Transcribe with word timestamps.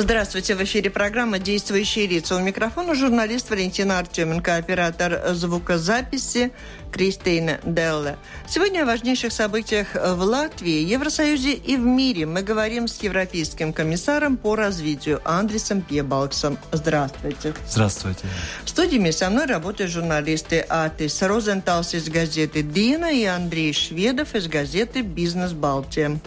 Здравствуйте, 0.00 0.54
в 0.54 0.62
эфире 0.62 0.90
программа 0.90 1.40
«Действующие 1.40 2.06
лица». 2.06 2.36
У 2.36 2.38
микрофона 2.38 2.94
журналист 2.94 3.50
Валентина 3.50 3.98
Артеменко, 3.98 4.54
оператор 4.54 5.34
звукозаписи 5.34 6.52
Кристина 6.92 7.58
Делле. 7.64 8.16
Сегодня 8.46 8.82
о 8.82 8.86
важнейших 8.86 9.32
событиях 9.32 9.96
в 9.96 10.22
Латвии, 10.22 10.84
Евросоюзе 10.84 11.54
и 11.54 11.76
в 11.76 11.80
мире 11.80 12.26
мы 12.26 12.42
говорим 12.42 12.86
с 12.86 13.02
европейским 13.02 13.72
комиссаром 13.72 14.36
по 14.36 14.54
развитию 14.54 15.20
Андресом 15.24 15.82
Пьебалксом. 15.82 16.58
Здравствуйте. 16.70 17.52
Здравствуйте. 17.68 18.22
В 18.64 18.68
студии 18.68 19.10
со 19.10 19.30
мной 19.30 19.46
работают 19.46 19.90
журналисты 19.90 20.60
Атис 20.60 21.20
Розенталс 21.22 21.94
из 21.94 22.08
газеты 22.08 22.62
«Дина» 22.62 23.06
и 23.06 23.24
Андрей 23.24 23.72
Шведов 23.72 24.36
из 24.36 24.46
газеты 24.46 25.02
«Бизнес 25.02 25.52
Балтия». 25.54 26.20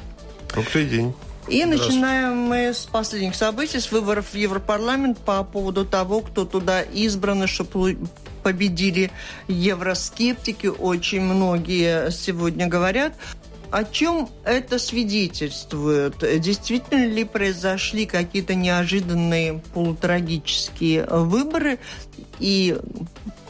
Добрый 0.54 0.84
день. 0.88 1.16
И 1.48 1.66
начинаем 1.66 2.38
мы 2.38 2.74
с 2.74 2.86
последних 2.86 3.36
событий, 3.36 3.80
с 3.80 3.92
выборов 3.92 4.34
в 4.34 4.36
Европарламент 4.36 5.18
по 5.18 5.44
поводу 5.44 5.86
того, 5.86 6.22
кто 6.22 6.46
туда 6.46 6.82
избран, 6.82 7.48
чтобы 7.48 7.98
победили 8.44 9.12
евроскептики. 9.48 10.68
Очень 10.68 11.22
многие 11.22 12.12
сегодня 12.12 12.68
говорят. 12.68 13.14
О 13.72 13.86
чем 13.86 14.30
это 14.44 14.80
свидетельствует? 14.80 16.18
Действительно 16.42 17.06
ли 17.06 17.24
произошли 17.24 18.06
какие-то 18.06 18.54
неожиданные 18.54 19.62
полутрагические 19.74 21.06
выборы? 21.06 21.80
И 22.40 22.78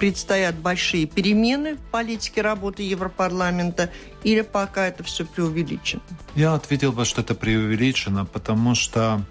предстоят 0.02 0.56
большие 0.56 1.06
перемены 1.06 1.76
в 1.76 1.92
политике 1.92 2.42
работы 2.42 2.82
Европарламента? 2.82 3.92
Или 4.24 4.42
пока 4.42 4.88
это 4.88 5.04
все 5.04 5.26
преувеличено? 5.26 6.02
Я 6.36 6.56
ответил 6.56 6.92
бы, 6.92 7.06
что 7.06 7.22
это 7.22 7.36
преувеличено, 7.36 8.26
потому 8.26 8.74
что 8.74 9.22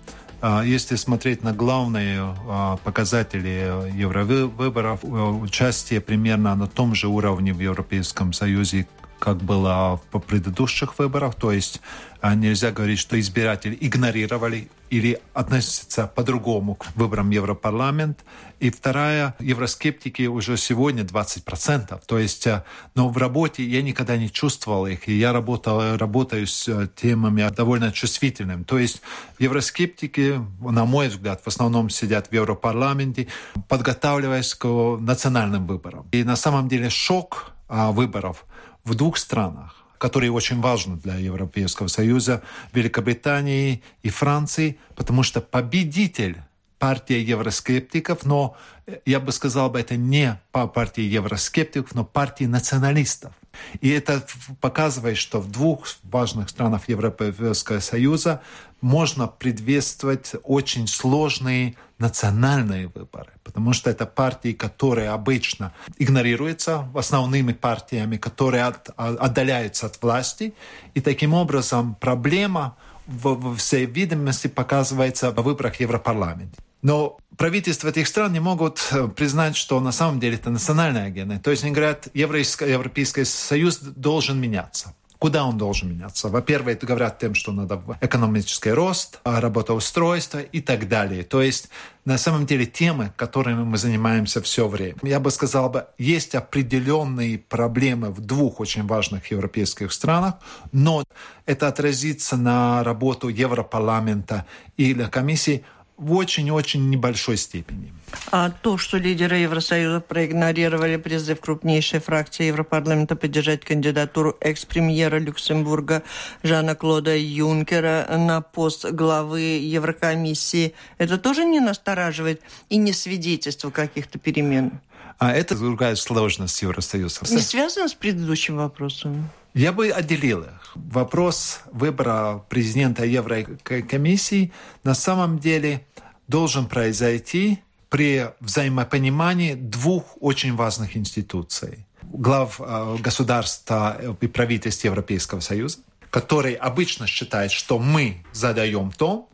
а, 0.40 0.62
если 0.62 0.94
смотреть 0.94 1.42
на 1.42 1.52
главные 1.52 2.20
а, 2.22 2.76
показатели 2.84 3.98
евровыборов, 3.98 5.00
участие 5.02 6.00
примерно 6.00 6.54
на 6.54 6.68
том 6.68 6.94
же 6.94 7.08
уровне 7.08 7.52
в 7.52 7.58
Европейском 7.58 8.32
Союзе, 8.32 8.86
как 9.20 9.36
было 9.36 10.00
в 10.10 10.18
предыдущих 10.18 10.98
выборах. 10.98 11.36
То 11.36 11.52
есть 11.52 11.80
а, 12.20 12.34
нельзя 12.34 12.72
говорить, 12.72 12.98
что 12.98 13.20
избиратели 13.20 13.76
игнорировали 13.80 14.68
или 14.90 15.20
относятся 15.34 16.06
по-другому 16.06 16.74
к 16.74 16.86
выборам 16.96 17.30
Европарламент. 17.30 18.24
И 18.58 18.70
вторая, 18.70 19.36
евроскептики 19.38 20.26
уже 20.26 20.56
сегодня 20.56 21.04
20%. 21.04 22.00
То 22.06 22.18
есть, 22.18 22.46
а, 22.46 22.64
но 22.94 23.08
в 23.08 23.16
работе 23.16 23.62
я 23.64 23.82
никогда 23.82 24.16
не 24.16 24.30
чувствовал 24.30 24.86
их, 24.86 25.08
и 25.08 25.16
я 25.16 25.32
работал, 25.32 25.96
работаю 25.96 26.46
с 26.46 26.68
а, 26.68 26.88
темами 26.88 27.48
довольно 27.54 27.92
чувствительными. 27.92 28.64
То 28.64 28.78
есть 28.78 29.02
евроскептики, 29.38 30.40
на 30.60 30.84
мой 30.86 31.08
взгляд, 31.08 31.42
в 31.44 31.46
основном 31.46 31.90
сидят 31.90 32.28
в 32.28 32.32
Европарламенте, 32.32 33.28
подготавливаясь 33.68 34.54
к 34.54 34.66
национальным 34.66 35.66
выборам. 35.66 36.06
И 36.10 36.24
на 36.24 36.36
самом 36.36 36.68
деле 36.68 36.90
шок 36.90 37.52
выборов 37.68 38.44
в 38.90 38.94
двух 38.94 39.16
странах 39.16 39.76
которые 39.98 40.32
очень 40.32 40.62
важны 40.62 40.96
для 40.96 41.16
Европейского 41.16 41.88
Союза, 41.88 42.42
Великобритании 42.72 43.82
и 44.02 44.08
Франции, 44.08 44.78
потому 44.96 45.22
что 45.22 45.42
победитель 45.42 46.38
партия 46.78 47.20
евроскептиков, 47.22 48.24
но 48.24 48.56
я 49.04 49.20
бы 49.20 49.30
сказал, 49.30 49.76
это 49.76 49.96
не 49.96 50.40
партия 50.52 51.06
евроскептиков, 51.06 51.94
но 51.94 52.04
партия 52.06 52.48
националистов. 52.48 53.34
И 53.82 53.90
это 53.90 54.24
показывает, 54.62 55.18
что 55.18 55.38
в 55.38 55.50
двух 55.50 55.86
важных 56.02 56.48
странах 56.48 56.88
Европейского 56.88 57.80
Союза 57.80 58.40
можно 58.80 59.26
предвествовать 59.26 60.32
очень 60.44 60.86
сложные 60.86 61.74
национальные 62.00 62.88
выборы, 62.88 63.30
потому 63.44 63.72
что 63.72 63.90
это 63.90 64.06
партии, 64.06 64.52
которые 64.52 65.10
обычно 65.10 65.72
игнорируются 65.98 66.88
основными 66.94 67.52
партиями, 67.52 68.16
которые 68.16 68.64
от, 68.64 68.88
отдаляются 68.96 69.86
от 69.86 70.02
власти, 70.02 70.54
и 70.94 71.00
таким 71.00 71.34
образом 71.34 71.94
проблема 71.94 72.76
в, 73.06 73.34
в 73.34 73.56
всей 73.56 73.86
видимости 73.86 74.48
показывается 74.48 75.30
в 75.30 75.42
выборах 75.42 75.80
Европарламента. 75.80 76.62
Но 76.82 77.18
правительства 77.36 77.88
этих 77.88 78.08
стран 78.08 78.32
не 78.32 78.40
могут 78.40 78.88
э, 78.92 79.08
признать, 79.08 79.56
что 79.56 79.80
на 79.80 79.92
самом 79.92 80.18
деле 80.18 80.36
это 80.36 80.50
национальная 80.50 81.10
агenda. 81.10 81.38
То 81.38 81.50
есть 81.50 81.62
они 81.64 81.72
говорят, 81.72 82.08
Европейский 82.14 83.24
Союз 83.24 83.78
должен 83.78 84.40
меняться. 84.40 84.94
Куда 85.20 85.44
он 85.44 85.58
должен 85.58 85.90
меняться? 85.90 86.30
Во-первых, 86.30 86.76
это 86.76 86.86
говорят 86.86 87.18
тем, 87.18 87.34
что 87.34 87.52
надо 87.52 87.78
экономический 88.00 88.70
рост, 88.70 89.20
а, 89.22 89.38
работоустройство 89.42 90.38
и 90.38 90.62
так 90.62 90.88
далее. 90.88 91.24
То 91.24 91.42
есть, 91.42 91.68
на 92.06 92.16
самом 92.16 92.46
деле, 92.46 92.64
темы, 92.64 93.12
которыми 93.16 93.62
мы 93.62 93.76
занимаемся 93.76 94.40
все 94.40 94.66
время. 94.66 94.96
Я 95.02 95.20
бы 95.20 95.30
сказал, 95.30 95.68
бы, 95.68 95.84
есть 95.98 96.34
определенные 96.34 97.36
проблемы 97.36 98.10
в 98.10 98.22
двух 98.22 98.60
очень 98.60 98.86
важных 98.86 99.30
европейских 99.30 99.92
странах, 99.92 100.36
но 100.72 101.04
это 101.44 101.68
отразится 101.68 102.38
на 102.38 102.82
работу 102.82 103.28
Европарламента 103.28 104.46
или 104.78 105.04
комиссии 105.04 105.66
в 106.00 106.14
очень-очень 106.14 106.88
небольшой 106.88 107.36
степени. 107.36 107.92
А 108.32 108.50
то, 108.50 108.78
что 108.78 108.96
лидеры 108.96 109.36
Евросоюза 109.36 110.00
проигнорировали 110.00 110.96
призыв 110.96 111.40
крупнейшей 111.40 112.00
фракции 112.00 112.46
Европарламента 112.46 113.16
поддержать 113.16 113.64
кандидатуру 113.64 114.36
экс-премьера 114.40 115.18
Люксембурга 115.18 116.02
Жана 116.42 116.74
Клода 116.74 117.14
Юнкера 117.16 118.06
на 118.16 118.40
пост 118.40 118.86
главы 118.86 119.40
Еврокомиссии, 119.40 120.74
это 120.96 121.18
тоже 121.18 121.44
не 121.44 121.60
настораживает 121.60 122.40
и 122.70 122.78
не 122.78 122.92
свидетельство 122.92 123.70
каких-то 123.70 124.18
перемен? 124.18 124.80
А 125.18 125.32
это 125.32 125.54
другая 125.54 125.96
сложность 125.96 126.62
Евросоюза. 126.62 127.26
Не 127.30 127.42
связано 127.42 127.88
с 127.88 127.94
предыдущим 127.94 128.56
вопросом? 128.56 129.28
Я 129.52 129.72
бы 129.72 129.90
отделил 129.90 130.40
их. 130.40 130.59
Вопрос 130.74 131.60
выбора 131.72 132.44
президента 132.48 133.04
Еврокомиссии 133.04 134.52
на 134.84 134.94
самом 134.94 135.38
деле 135.38 135.86
должен 136.28 136.66
произойти 136.66 137.60
при 137.88 138.30
взаимопонимании 138.40 139.54
двух 139.54 140.16
очень 140.20 140.54
важных 140.54 140.96
институций. 140.96 141.86
Глав 142.02 142.60
э, 142.60 142.96
государства 143.00 144.00
и 144.20 144.26
правительств 144.26 144.84
Европейского 144.84 145.40
Союза, 145.40 145.78
который 146.10 146.54
обычно 146.54 147.06
считает, 147.06 147.50
что 147.50 147.78
мы 147.78 148.24
задаем 148.32 148.90
тон, 148.92 149.26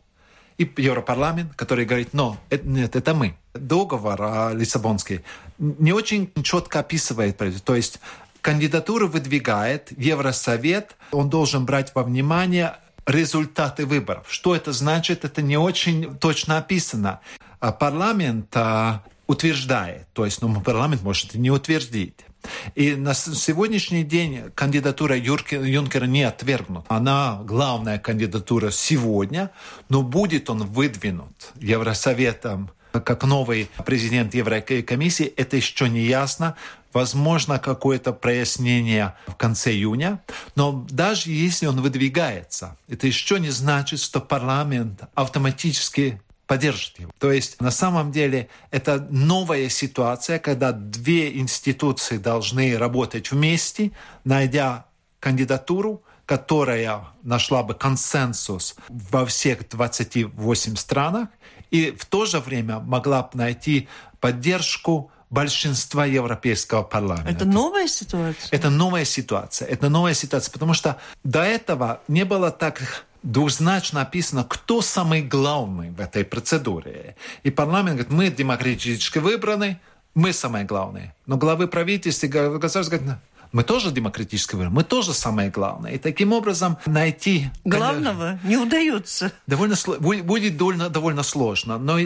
и 0.57 0.69
Европарламент, 0.77 1.53
который 1.55 1.85
говорит, 1.85 2.09
но 2.13 2.37
это, 2.49 2.67
нет, 2.67 2.95
это 2.95 3.13
мы. 3.13 3.37
Договор 3.53 4.19
э, 4.19 4.55
Лиссабонский 4.55 5.21
не 5.59 5.93
очень 5.93 6.31
четко 6.43 6.79
описывает, 6.79 7.37
то 7.63 7.75
есть 7.75 7.99
кандидатуру 8.47 9.09
выдвигает 9.09 9.91
Евросовет, 9.99 10.95
он 11.11 11.29
должен 11.29 11.65
брать 11.65 11.91
во 11.93 12.03
внимание 12.03 12.77
результаты 13.05 13.85
выборов. 13.85 14.25
Что 14.29 14.55
это 14.55 14.71
значит, 14.71 15.25
это 15.25 15.41
не 15.41 15.57
очень 15.57 16.17
точно 16.17 16.57
описано. 16.57 17.19
А 17.59 17.73
парламент 17.73 18.55
а, 18.55 19.03
утверждает, 19.27 20.07
то 20.13 20.23
есть 20.23 20.41
ну, 20.41 20.61
парламент 20.61 21.03
может 21.03 21.33
не 21.33 21.51
утвердить. 21.51 22.25
И 22.73 22.95
на 22.95 23.13
сегодняшний 23.13 24.05
день 24.05 24.43
кандидатура 24.55 25.17
Юнкера 25.17 26.05
не 26.05 26.23
отвергнута. 26.23 26.85
Она 26.87 27.41
главная 27.43 27.99
кандидатура 27.99 28.71
сегодня, 28.71 29.51
но 29.89 30.03
будет 30.03 30.49
он 30.49 30.63
выдвинут 30.63 31.51
Евросоветом 31.55 32.71
как 32.99 33.23
новый 33.23 33.69
президент 33.85 34.33
Еврокомиссии, 34.33 35.25
это 35.25 35.55
еще 35.55 35.89
не 35.89 36.01
ясно. 36.01 36.55
Возможно, 36.93 37.59
какое-то 37.59 38.13
прояснение 38.13 39.13
в 39.27 39.35
конце 39.35 39.71
июня. 39.71 40.23
Но 40.55 40.85
даже 40.89 41.31
если 41.31 41.67
он 41.67 41.81
выдвигается, 41.81 42.77
это 42.87 43.07
еще 43.07 43.39
не 43.39 43.49
значит, 43.49 43.99
что 43.99 44.19
парламент 44.19 45.01
автоматически 45.13 46.21
поддержит 46.47 46.99
его. 46.99 47.11
То 47.19 47.31
есть 47.31 47.61
на 47.61 47.71
самом 47.71 48.11
деле 48.11 48.47
это 48.71 49.05
новая 49.11 49.69
ситуация, 49.69 50.39
когда 50.39 50.71
две 50.71 51.37
институции 51.37 52.17
должны 52.17 52.77
работать 52.77 53.31
вместе, 53.31 53.91
найдя 54.23 54.85
кандидатуру, 55.19 56.03
которая 56.25 57.03
нашла 57.23 57.63
бы 57.63 57.73
консенсус 57.73 58.75
во 58.89 59.25
всех 59.25 59.67
28 59.69 60.75
странах 60.75 61.29
и 61.71 61.91
в 61.91 62.05
то 62.05 62.25
же 62.25 62.39
время 62.39 62.79
могла 62.79 63.23
бы 63.23 63.29
найти 63.33 63.87
поддержку 64.19 65.11
большинства 65.29 66.05
Европейского 66.05 66.83
парламента. 66.83 67.29
Это 67.29 67.45
новая 67.45 67.87
ситуация? 67.87 68.49
Это 68.51 68.69
новая 68.69 69.05
ситуация. 69.05 69.67
Это 69.67 69.89
новая 69.89 70.13
ситуация, 70.13 70.51
потому 70.51 70.73
что 70.73 70.97
до 71.23 71.41
этого 71.41 72.01
не 72.07 72.23
было 72.23 72.51
так 72.51 73.05
двузначно 73.23 73.99
написано, 73.99 74.45
кто 74.45 74.81
самый 74.81 75.21
главный 75.21 75.89
в 75.89 75.99
этой 75.99 76.23
процедуре. 76.23 77.15
И 77.43 77.51
парламент 77.51 77.97
говорит, 77.97 78.11
мы 78.11 78.29
демократически 78.29 79.17
выбраны, 79.17 79.79
мы 80.15 80.33
самые 80.33 80.65
главные. 80.65 81.13
Но 81.25 81.37
главы 81.37 81.67
правительства 81.67 82.25
и 82.27 82.29
государства 82.29 82.97
говорят, 82.97 83.19
мы 83.51 83.63
тоже 83.63 83.91
демократически 83.91 84.55
выборы, 84.55 84.71
мы 84.71 84.83
тоже 84.83 85.13
самое 85.13 85.49
главное. 85.49 85.93
И 85.93 85.97
таким 85.97 86.33
образом 86.33 86.77
найти... 86.85 87.49
Главного 87.65 88.39
не 88.43 88.57
удается. 88.57 89.31
Довольно, 89.47 89.75
будет 89.99 90.57
довольно, 90.57 90.89
довольно 90.89 91.23
сложно. 91.23 91.77
Но 91.77 91.97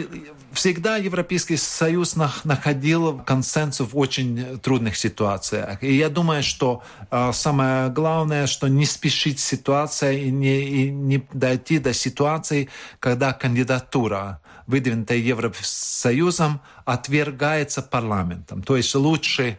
всегда 0.52 0.96
Европейский 0.96 1.56
Союз 1.56 2.16
находил 2.16 3.18
консенсус 3.18 3.92
в 3.92 3.98
очень 3.98 4.58
трудных 4.60 4.96
ситуациях. 4.96 5.82
И 5.82 5.94
я 5.94 6.08
думаю, 6.08 6.42
что 6.42 6.82
э, 7.10 7.32
самое 7.32 7.88
главное, 7.90 8.46
что 8.46 8.68
не 8.68 8.86
спешить 8.86 9.40
ситуация 9.40 10.12
и 10.12 10.30
не, 10.30 10.60
и 10.62 10.90
не 10.90 11.26
дойти 11.32 11.78
до 11.78 11.92
ситуации, 11.92 12.68
когда 13.00 13.32
кандидатура 13.32 14.40
выдвинутая 14.66 15.18
Евросоюзом, 15.18 16.60
отвергается 16.84 17.82
парламентом. 17.82 18.62
То 18.62 18.76
есть 18.76 18.94
лучше 18.94 19.58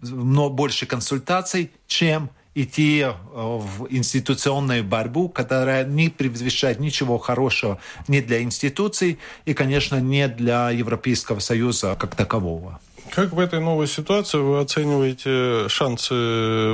но 0.00 0.50
больше 0.50 0.86
консультаций, 0.86 1.70
чем 1.86 2.30
идти 2.54 3.00
э, 3.00 3.12
в 3.32 3.86
институционную 3.90 4.82
борьбу, 4.84 5.28
которая 5.28 5.84
не 5.84 6.08
предвещает 6.08 6.80
ничего 6.80 7.18
хорошего 7.18 7.78
ни 8.08 8.20
для 8.20 8.42
институций 8.42 9.18
и, 9.44 9.54
конечно, 9.54 10.00
не 10.00 10.28
для 10.28 10.70
Европейского 10.70 11.38
Союза 11.38 11.96
как 11.98 12.16
такового. 12.16 12.80
Как 13.10 13.32
в 13.32 13.38
этой 13.38 13.60
новой 13.60 13.86
ситуации 13.86 14.38
вы 14.38 14.60
оцениваете 14.60 15.68
шансы 15.68 16.14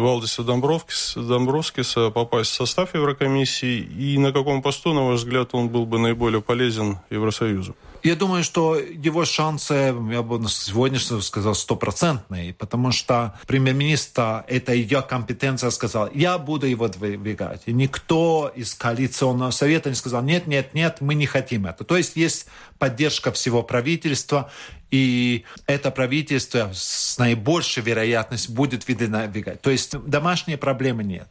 Валдиса 0.00 0.42
Домбровскиса, 0.42 2.10
попасть 2.10 2.50
в 2.50 2.54
состав 2.54 2.94
Еврокомиссии 2.94 3.78
и 3.78 4.18
на 4.18 4.32
каком 4.32 4.60
посту, 4.60 4.92
на 4.92 5.06
ваш 5.06 5.20
взгляд, 5.20 5.50
он 5.52 5.68
был 5.68 5.86
бы 5.86 5.98
наиболее 5.98 6.42
полезен 6.42 6.98
Евросоюзу? 7.10 7.76
Я 8.04 8.16
думаю, 8.16 8.44
что 8.44 8.76
его 8.76 9.24
шансы, 9.24 9.72
я 9.72 10.22
бы 10.22 10.46
сегодня 10.50 10.98
сказал, 10.98 11.54
стопроцентные, 11.54 12.52
потому 12.52 12.92
что 12.92 13.32
премьер-министр, 13.46 14.44
это 14.46 14.74
ее 14.74 15.00
компетенция, 15.00 15.70
сказал, 15.70 16.10
я 16.12 16.36
буду 16.36 16.66
его 16.66 16.86
двигать. 16.88 17.62
И 17.64 17.72
никто 17.72 18.52
из 18.54 18.74
коалиционного 18.74 19.52
совета 19.52 19.88
не 19.88 19.94
сказал, 19.94 20.22
нет, 20.22 20.46
нет, 20.46 20.74
нет, 20.74 20.98
мы 21.00 21.14
не 21.14 21.24
хотим 21.24 21.64
это. 21.64 21.84
То 21.84 21.96
есть 21.96 22.14
есть 22.14 22.44
поддержка 22.78 23.32
всего 23.32 23.62
правительства, 23.62 24.50
и 24.90 25.46
это 25.66 25.90
правительство 25.90 26.72
с 26.74 27.16
наибольшей 27.16 27.82
вероятностью 27.82 28.52
будет 28.52 28.84
двигать. 28.84 29.62
То 29.62 29.70
есть 29.70 29.98
домашние 29.98 30.58
проблемы 30.58 31.04
нет. 31.04 31.28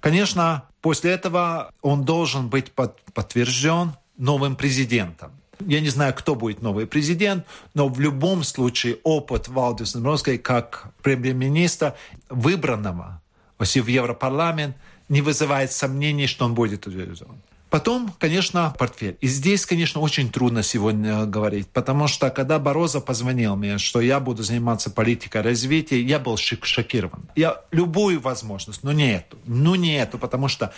Конечно, 0.00 0.64
после 0.80 1.10
этого 1.10 1.74
он 1.82 2.06
должен 2.06 2.48
быть 2.48 2.72
подтвержден 2.72 3.92
новым 4.16 4.56
президентом. 4.56 5.32
Я 5.66 5.80
не 5.80 5.88
знаю, 5.88 6.14
кто 6.14 6.34
будет 6.34 6.62
новый 6.62 6.86
президент, 6.86 7.44
но 7.74 7.88
в 7.88 8.00
любом 8.00 8.44
случае 8.44 8.98
опыт 9.02 9.48
Валдиса 9.48 9.94
Домбровской 9.94 10.38
как 10.38 10.92
премьер-министра 11.02 11.96
выбранного 12.28 13.20
в 13.58 13.86
Европарламент 13.86 14.76
не 15.08 15.20
вызывает 15.20 15.72
сомнений, 15.72 16.26
что 16.26 16.44
он 16.44 16.54
будет 16.54 16.86
утвержден. 16.86 17.42
Потом, 17.70 18.12
конечно, 18.18 18.74
портфель. 18.76 19.16
И 19.20 19.28
здесь, 19.28 19.64
конечно, 19.64 20.00
очень 20.00 20.28
трудно 20.30 20.64
сегодня 20.64 21.24
говорить, 21.24 21.68
потому 21.68 22.08
что 22.08 22.28
когда 22.30 22.58
Бороза 22.58 23.00
позвонил 23.00 23.54
мне, 23.54 23.78
что 23.78 24.00
я 24.00 24.18
буду 24.18 24.42
заниматься 24.42 24.90
политикой 24.90 25.42
развития, 25.42 26.02
я 26.02 26.18
был 26.18 26.36
шокирован. 26.36 27.22
Я 27.36 27.62
любую 27.70 28.20
возможность, 28.20 28.82
но 28.82 28.92
не 28.92 29.12
эту. 29.12 29.38
Ну 29.46 29.76
не 29.76 29.96
эту, 29.96 30.18
потому 30.18 30.48
что 30.48 30.72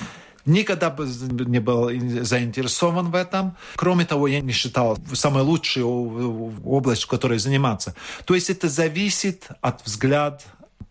никогда 0.46 0.90
бы 0.90 1.06
не 1.06 1.60
был 1.60 1.90
заинтересован 2.22 3.10
в 3.10 3.14
этом. 3.14 3.56
Кроме 3.76 4.04
того, 4.04 4.26
я 4.26 4.40
не 4.40 4.52
считал 4.52 4.98
самой 5.12 5.42
лучшей 5.42 5.82
область, 5.82 7.04
в 7.04 7.06
которой 7.06 7.38
заниматься. 7.38 7.94
То 8.24 8.34
есть 8.34 8.50
это 8.50 8.68
зависит 8.68 9.48
от 9.60 9.84
взгляда 9.84 10.40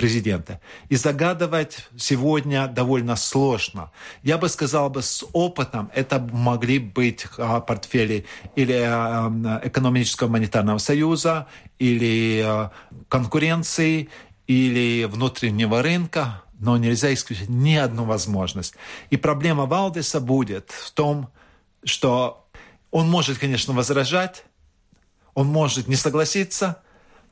президента. 0.01 0.59
И 0.89 0.95
загадывать 0.95 1.87
сегодня 1.95 2.67
довольно 2.67 3.15
сложно. 3.15 3.91
Я 4.23 4.37
бы 4.37 4.49
сказал 4.49 4.89
бы, 4.89 5.03
с 5.03 5.23
опытом 5.31 5.91
это 5.93 6.19
могли 6.19 6.79
быть 6.79 7.27
а, 7.37 7.59
портфели 7.59 8.25
или 8.55 8.81
а, 8.83 9.61
экономического 9.63 10.27
монетарного 10.27 10.79
союза, 10.79 11.47
или 11.77 12.41
а, 12.43 12.71
конкуренции, 13.09 14.09
или 14.47 15.05
внутреннего 15.05 15.83
рынка 15.83 16.41
но 16.61 16.77
нельзя 16.77 17.13
исключить 17.13 17.49
ни 17.49 17.75
одну 17.75 18.05
возможность. 18.05 18.75
И 19.09 19.17
проблема 19.17 19.65
Валдиса 19.65 20.21
будет 20.21 20.69
в 20.69 20.91
том, 20.91 21.29
что 21.83 22.47
он 22.91 23.09
может, 23.09 23.39
конечно, 23.39 23.73
возражать, 23.73 24.45
он 25.33 25.47
может 25.47 25.87
не 25.87 25.95
согласиться, 25.95 26.83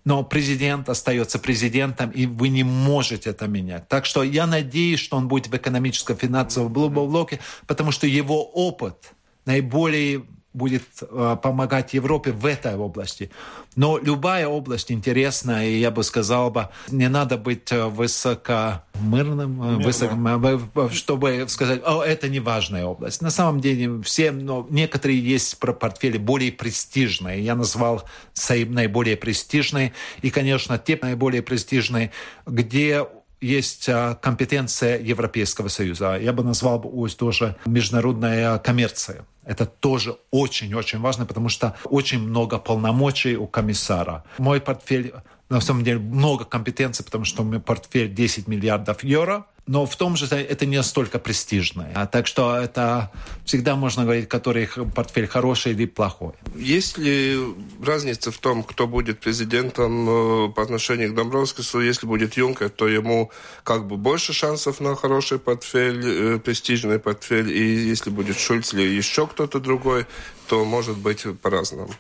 но 0.04 0.24
президент 0.24 0.90
остается 0.90 1.38
президентом, 1.38 2.10
и 2.10 2.26
вы 2.26 2.50
не 2.50 2.64
можете 2.64 3.30
это 3.30 3.48
менять. 3.48 3.88
Так 3.88 4.06
что 4.06 4.24
я 4.24 4.48
надеюсь, 4.48 5.00
что 5.00 5.18
он 5.18 5.28
будет 5.28 5.48
в 5.48 5.56
экономическом 5.56 6.18
финансовом 6.18 6.74
блоке, 6.74 7.40
потому 7.68 7.92
что 7.92 8.08
его 8.08 8.44
опыт 8.44 9.14
наиболее 9.46 10.24
будет 10.54 10.84
э, 11.02 11.38
помогать 11.42 11.94
Европе 11.94 12.32
в 12.32 12.46
этой 12.46 12.76
области. 12.76 13.30
Но 13.76 14.00
любая 14.00 14.48
область 14.48 14.92
интересна, 14.92 15.68
и 15.68 15.78
я 15.78 15.92
бы 15.92 16.04
сказал 16.04 16.50
бы, 16.50 16.70
не 16.90 17.08
надо 17.08 17.38
быть 17.38 17.72
э, 17.72 17.86
высокомырным, 17.86 19.80
э, 19.80 19.84
высоко, 19.84 20.90
чтобы 20.92 21.46
сказать, 21.48 21.82
о, 21.86 22.02
это 22.02 22.30
не 22.30 22.40
важная 22.40 22.86
область. 22.86 23.22
На 23.22 23.30
самом 23.30 23.62
деле, 23.62 24.02
все, 24.02 24.32
но 24.32 24.66
некоторые 24.72 25.20
есть 25.20 25.60
про 25.60 25.72
портфели 25.72 26.18
более 26.18 26.52
престижные. 26.52 27.44
Я 27.44 27.56
назвал 27.56 28.04
наиболее 28.50 29.18
престижные. 29.18 29.94
И, 30.24 30.32
конечно, 30.32 30.80
те 30.80 30.98
наиболее 31.00 31.44
престижные, 31.44 32.12
где 32.48 33.06
есть 33.42 33.90
компетенция 34.22 35.00
Европейского 35.00 35.68
Союза. 35.68 36.18
Я 36.18 36.34
бы 36.34 36.44
назвал 36.44 36.80
бы 36.80 37.10
тоже 37.10 37.56
международная 37.66 38.58
коммерция. 38.60 39.26
Это 39.44 39.66
тоже 39.66 40.18
очень-очень 40.32 41.00
важно, 41.00 41.26
потому 41.26 41.50
что 41.50 41.76
очень 41.86 42.20
много 42.20 42.60
полномочий 42.60 43.36
у 43.36 43.48
комиссара. 43.48 44.24
Мой 44.38 44.62
портфель, 44.62 45.14
на 45.50 45.62
самом 45.62 45.84
деле, 45.84 46.00
много 46.00 46.46
компетенций, 46.46 47.04
потому 47.04 47.26
что 47.26 47.42
у 47.42 47.46
меня 47.46 47.60
портфель 47.60 48.14
10 48.14 48.48
миллиардов 48.48 49.04
евро– 49.04 49.46
но 49.70 49.86
в 49.86 49.96
том 49.96 50.18
же 50.18 50.26
это 50.26 50.66
не 50.66 50.78
настолько 50.78 51.20
престижное. 51.20 51.92
А 51.94 52.08
так 52.08 52.26
что 52.26 52.56
это 52.56 53.12
всегда 53.46 53.76
можно 53.76 54.02
говорить, 54.02 54.28
который 54.28 54.68
портфель 54.96 55.28
хороший 55.28 55.74
или 55.74 55.86
плохой. 55.86 56.34
Есть 56.56 56.98
ли 56.98 57.38
разница 57.80 58.32
в 58.32 58.40
том, 58.40 58.64
кто 58.64 58.88
будет 58.88 59.20
президентом 59.20 60.10
э, 60.10 60.50
по 60.54 60.64
отношению 60.64 61.12
к 61.12 61.16
Домбровскису? 61.16 61.82
Если 61.82 62.08
будет 62.08 62.36
Юнкер, 62.36 62.72
то 62.72 62.88
ему 62.88 63.30
как 63.64 63.86
бы 63.86 63.98
больше 63.98 64.34
шансов 64.34 64.80
на 64.80 64.96
хороший 64.96 65.38
портфель, 65.38 66.02
э, 66.04 66.40
престижный 66.40 66.98
портфель. 66.98 67.52
И 67.52 67.90
если 67.90 68.10
будет 68.10 68.40
Шульц 68.40 68.74
или 68.74 68.82
еще 68.82 69.28
кто-то 69.28 69.60
другой, 69.60 70.08
то 70.48 70.66
может 70.66 70.98
быть 70.98 71.26
по-разному. 71.44 71.94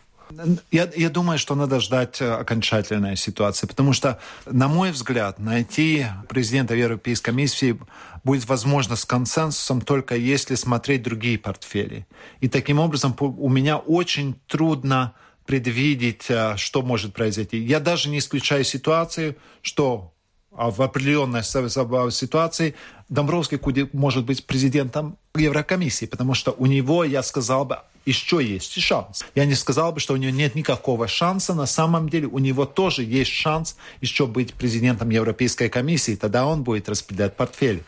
Я, 0.71 0.89
я 0.95 1.09
думаю, 1.09 1.39
что 1.39 1.55
надо 1.55 1.79
ждать 1.79 2.21
э, 2.21 2.31
окончательной 2.31 3.17
ситуации, 3.17 3.65
потому 3.65 3.93
что, 3.93 4.19
на 4.45 4.67
мой 4.67 4.91
взгляд, 4.91 5.39
найти 5.39 6.05
президента 6.27 6.75
Европейской 6.75 7.25
комиссии 7.25 7.79
будет 8.23 8.47
возможно 8.47 8.95
с 8.95 9.05
консенсусом 9.05 9.81
только 9.81 10.15
если 10.15 10.55
смотреть 10.55 11.01
другие 11.01 11.39
портфели. 11.39 12.05
И 12.41 12.47
таким 12.47 12.79
образом 12.79 13.15
у 13.19 13.49
меня 13.49 13.77
очень 13.77 14.39
трудно 14.47 15.13
предвидеть, 15.45 16.25
э, 16.29 16.57
что 16.57 16.83
может 16.83 17.13
произойти. 17.13 17.57
Я 17.57 17.79
даже 17.79 18.09
не 18.09 18.19
исключаю 18.19 18.63
ситуацию, 18.63 19.35
что 19.63 20.13
в 20.51 20.81
определенной 20.81 21.43
ситуации 21.43 22.75
Домбровский 23.07 23.59
может 23.93 24.25
быть 24.25 24.45
президентом 24.45 25.17
Еврокомиссии, 25.35 26.05
потому 26.05 26.33
что 26.33 26.51
у 26.57 26.65
него, 26.65 27.03
я 27.03 27.23
сказал 27.23 27.65
бы, 27.65 27.79
еще 28.05 28.43
есть 28.43 28.79
шанс. 28.81 29.23
Я 29.35 29.45
не 29.45 29.55
сказал 29.55 29.91
бы, 29.91 29.99
что 29.99 30.13
у 30.13 30.17
него 30.17 30.35
нет 30.35 30.55
никакого 30.55 31.07
шанса. 31.07 31.53
На 31.53 31.67
самом 31.67 32.09
деле 32.09 32.27
у 32.27 32.39
него 32.39 32.65
тоже 32.65 33.03
есть 33.03 33.31
шанс 33.31 33.77
еще 34.01 34.25
быть 34.25 34.53
президентом 34.53 35.09
Европейской 35.09 35.69
комиссии. 35.69 36.15
Тогда 36.15 36.47
он 36.47 36.63
будет 36.63 36.89
распределять 36.89 37.35
портфель. 37.35 37.83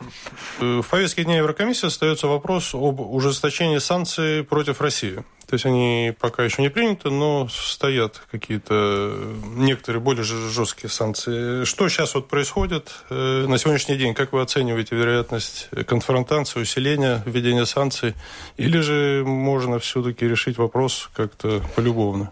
В 0.59 0.83
повестке 0.83 1.23
дня 1.23 1.37
Еврокомиссии 1.37 1.87
остается 1.87 2.27
вопрос 2.27 2.75
об 2.75 2.99
ужесточении 2.99 3.79
санкций 3.79 4.43
против 4.43 4.81
России. 4.81 5.23
То 5.51 5.55
есть 5.55 5.65
они 5.65 6.13
пока 6.17 6.45
еще 6.45 6.61
не 6.61 6.69
приняты, 6.69 7.09
но 7.09 7.45
стоят 7.49 8.21
какие-то 8.31 9.35
некоторые 9.57 9.99
более 10.01 10.23
жесткие 10.23 10.89
санкции. 10.89 11.65
Что 11.65 11.89
сейчас 11.89 12.15
вот 12.15 12.29
происходит 12.29 12.93
э, 13.09 13.45
на 13.49 13.57
сегодняшний 13.57 13.97
день? 13.97 14.13
Как 14.13 14.31
вы 14.31 14.41
оцениваете 14.41 14.95
вероятность 14.95 15.67
конфронтации, 15.87 16.61
усиления 16.61 17.21
введения 17.25 17.65
санкций? 17.65 18.13
Или 18.55 18.79
же 18.79 19.25
можно 19.25 19.77
все-таки 19.79 20.25
решить 20.25 20.57
вопрос 20.57 21.09
как-то 21.13 21.61
полюбовно? 21.75 22.31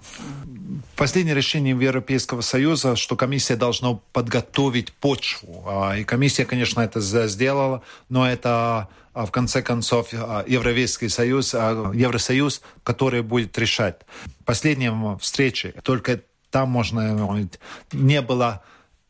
Последнее 0.96 1.36
решение 1.36 1.78
Европейского 1.80 2.42
Союза, 2.42 2.96
что 2.96 3.16
комиссия 3.16 3.56
должна 3.56 4.00
подготовить 4.14 4.92
почву. 4.94 5.64
А, 5.68 5.98
и 5.98 6.04
комиссия, 6.04 6.46
конечно, 6.46 6.82
это 6.82 7.00
сделала, 7.00 7.82
но 8.10 8.30
это 8.30 8.90
а, 9.14 9.26
в 9.26 9.32
конце 9.32 9.62
концов 9.62 10.12
Европейский 10.12 11.10
Союз, 11.10 11.54
Евросоюз, 11.54 12.62
который 12.84 13.22
будет 13.22 13.58
решать. 13.58 14.02
Последняя 14.46 15.18
встреча, 15.20 15.74
только 15.84 16.22
там 16.52 16.70
можно 16.70 17.48
не 17.92 18.22
было 18.22 18.64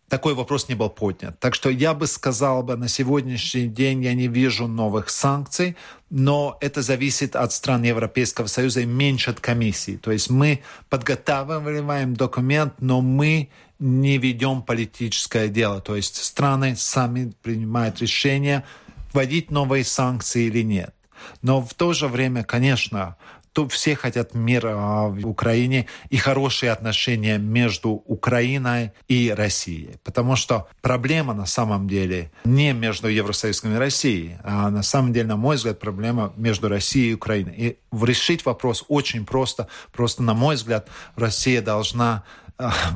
такой 0.09 0.33
вопрос 0.33 0.67
не 0.67 0.75
был 0.75 0.89
поднят. 0.89 1.39
Так 1.39 1.55
что 1.55 1.69
я 1.69 1.93
бы 1.93 2.07
сказал 2.07 2.63
бы, 2.63 2.75
на 2.75 2.87
сегодняшний 2.87 3.67
день 3.67 4.03
я 4.03 4.13
не 4.13 4.27
вижу 4.27 4.67
новых 4.67 5.09
санкций, 5.09 5.75
но 6.09 6.57
это 6.61 6.81
зависит 6.81 7.35
от 7.35 7.53
стран 7.53 7.83
Европейского 7.83 8.47
Союза 8.47 8.81
и 8.81 8.85
меньше 8.85 9.29
от 9.29 9.39
комиссии. 9.39 9.97
То 9.97 10.11
есть 10.11 10.29
мы 10.29 10.61
подготавливаем 10.89 12.15
документ, 12.15 12.73
но 12.79 13.01
мы 13.01 13.49
не 13.79 14.17
ведем 14.17 14.61
политическое 14.61 15.47
дело. 15.47 15.79
То 15.81 15.95
есть 15.95 16.21
страны 16.23 16.75
сами 16.75 17.31
принимают 17.41 18.01
решение, 18.01 18.65
вводить 19.13 19.51
новые 19.51 19.83
санкции 19.83 20.45
или 20.45 20.63
нет. 20.63 20.93
Но 21.41 21.61
в 21.61 21.73
то 21.73 21.93
же 21.93 22.07
время, 22.07 22.43
конечно, 22.43 23.15
то 23.53 23.67
все 23.67 23.95
хотят 23.95 24.33
мира 24.33 25.07
в 25.07 25.27
Украине 25.27 25.87
и 26.09 26.17
хорошие 26.17 26.71
отношения 26.71 27.37
между 27.37 27.89
Украиной 27.89 28.91
и 29.07 29.33
Россией. 29.35 29.95
Потому 30.03 30.35
что 30.35 30.67
проблема 30.81 31.33
на 31.33 31.45
самом 31.45 31.87
деле 31.87 32.31
не 32.45 32.73
между 32.73 33.07
Евросоюзом 33.07 33.73
и 33.73 33.77
Россией, 33.77 34.37
а 34.43 34.69
на 34.69 34.83
самом 34.83 35.13
деле, 35.13 35.27
на 35.27 35.37
мой 35.37 35.55
взгляд, 35.55 35.79
проблема 35.79 36.33
между 36.35 36.69
Россией 36.69 37.11
и 37.11 37.15
Украиной. 37.15 37.55
И 37.57 37.77
решить 37.91 38.45
вопрос 38.45 38.85
очень 38.87 39.25
просто. 39.25 39.67
Просто, 39.91 40.23
на 40.23 40.33
мой 40.33 40.55
взгляд, 40.55 40.87
Россия 41.15 41.61
должна 41.61 42.23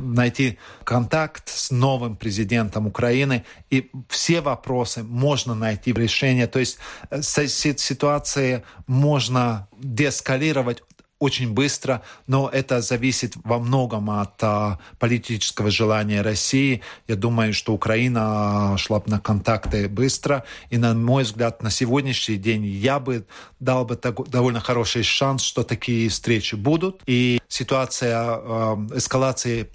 найти 0.01 0.57
контакт 0.83 1.49
с 1.49 1.71
новым 1.71 2.15
президентом 2.17 2.87
Украины, 2.87 3.45
и 3.69 3.89
все 4.09 4.41
вопросы 4.41 5.03
можно 5.03 5.55
найти 5.55 5.93
решение. 5.93 6.47
То 6.47 6.59
есть 6.59 6.77
э, 7.09 7.21
ситуации 7.21 8.63
можно 8.87 9.67
деэскалировать 9.77 10.83
очень 11.23 11.53
быстро, 11.53 12.01
но 12.27 12.49
это 12.49 12.81
зависит 12.81 13.33
во 13.43 13.57
многом 13.57 14.09
от 14.09 14.35
а, 14.41 14.77
политического 14.99 15.71
желания 15.71 16.21
России. 16.21 16.81
Я 17.07 17.15
думаю, 17.15 17.53
что 17.53 17.73
Украина 17.73 18.75
шла 18.77 19.01
на 19.05 19.19
контакты 19.19 19.87
быстро, 19.87 20.43
и, 20.69 20.77
на 20.77 20.93
мой 20.93 21.23
взгляд, 21.23 21.63
на 21.63 21.71
сегодняшний 21.71 22.35
день 22.35 22.65
я 22.65 22.99
бы 22.99 23.25
дал 23.61 23.85
бы 23.85 23.97
довольно 24.27 24.59
хороший 24.59 25.03
шанс, 25.03 25.43
что 25.43 25.63
такие 25.63 26.09
встречи 26.09 26.55
будут, 26.55 27.01
и 27.07 27.39
ситуация 27.47 28.17
а, 28.17 28.87
эскалации 28.93 29.69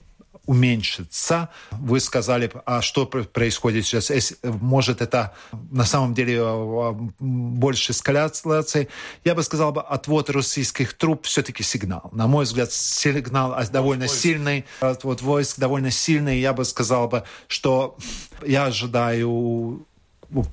уменьшится. 0.48 1.50
Вы 1.72 2.00
сказали, 2.00 2.50
а 2.64 2.80
что 2.80 3.04
происходит 3.04 3.84
сейчас? 3.84 4.10
Может, 4.42 5.02
это 5.02 5.34
на 5.70 5.84
самом 5.84 6.14
деле 6.14 6.40
а, 6.40 6.96
больше 7.20 7.92
эскаляции? 7.92 8.88
Я 9.24 9.34
бы 9.34 9.42
сказал, 9.42 9.78
отвод 9.78 10.30
российских 10.30 10.94
труп 10.94 11.26
все-таки 11.26 11.62
сигнал. 11.62 12.08
На 12.12 12.26
мой 12.26 12.46
взгляд, 12.46 12.72
сигнал 12.72 13.54
довольно 13.70 14.06
войск. 14.06 14.22
сильный. 14.22 14.64
Отвод 14.80 15.20
войск 15.20 15.58
довольно 15.58 15.90
сильный. 15.90 16.40
Я 16.40 16.54
бы 16.54 16.64
сказал, 16.64 17.08
бы, 17.08 17.24
что 17.46 17.98
я 18.46 18.64
ожидаю 18.64 19.86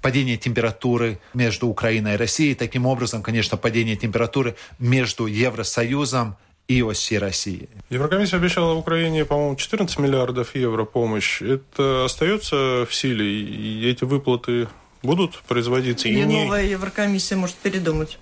падение 0.02 0.36
температуры 0.36 1.20
между 1.34 1.68
Украиной 1.68 2.16
и 2.16 2.18
Россией. 2.18 2.56
Таким 2.56 2.86
образом, 2.86 3.24
конечно, 3.24 3.56
падение 3.56 3.96
температуры 3.96 4.58
между 4.78 5.26
Евросоюзом 5.26 6.36
и 6.68 6.82
оси 6.82 7.18
России. 7.18 7.70
Еврокомиссия 7.90 8.40
обещала 8.40 8.74
Украине, 8.74 9.26
по-моему, 9.26 9.56
14 9.56 10.00
миллиардов 10.00 10.56
евро 10.56 10.86
помощь. 10.86 11.42
Это 11.42 12.06
остается 12.06 12.86
в 12.90 12.94
силе? 12.94 13.26
И 13.26 13.88
эти 13.88 14.04
выплаты 14.04 14.68
будут 15.04 15.38
производиться? 15.48 16.08
Или 16.08 16.24
не... 16.24 16.44
новая 16.44 16.66
Еврокомиссия 16.66 17.38
может 17.38 17.56
передумать? 17.56 18.18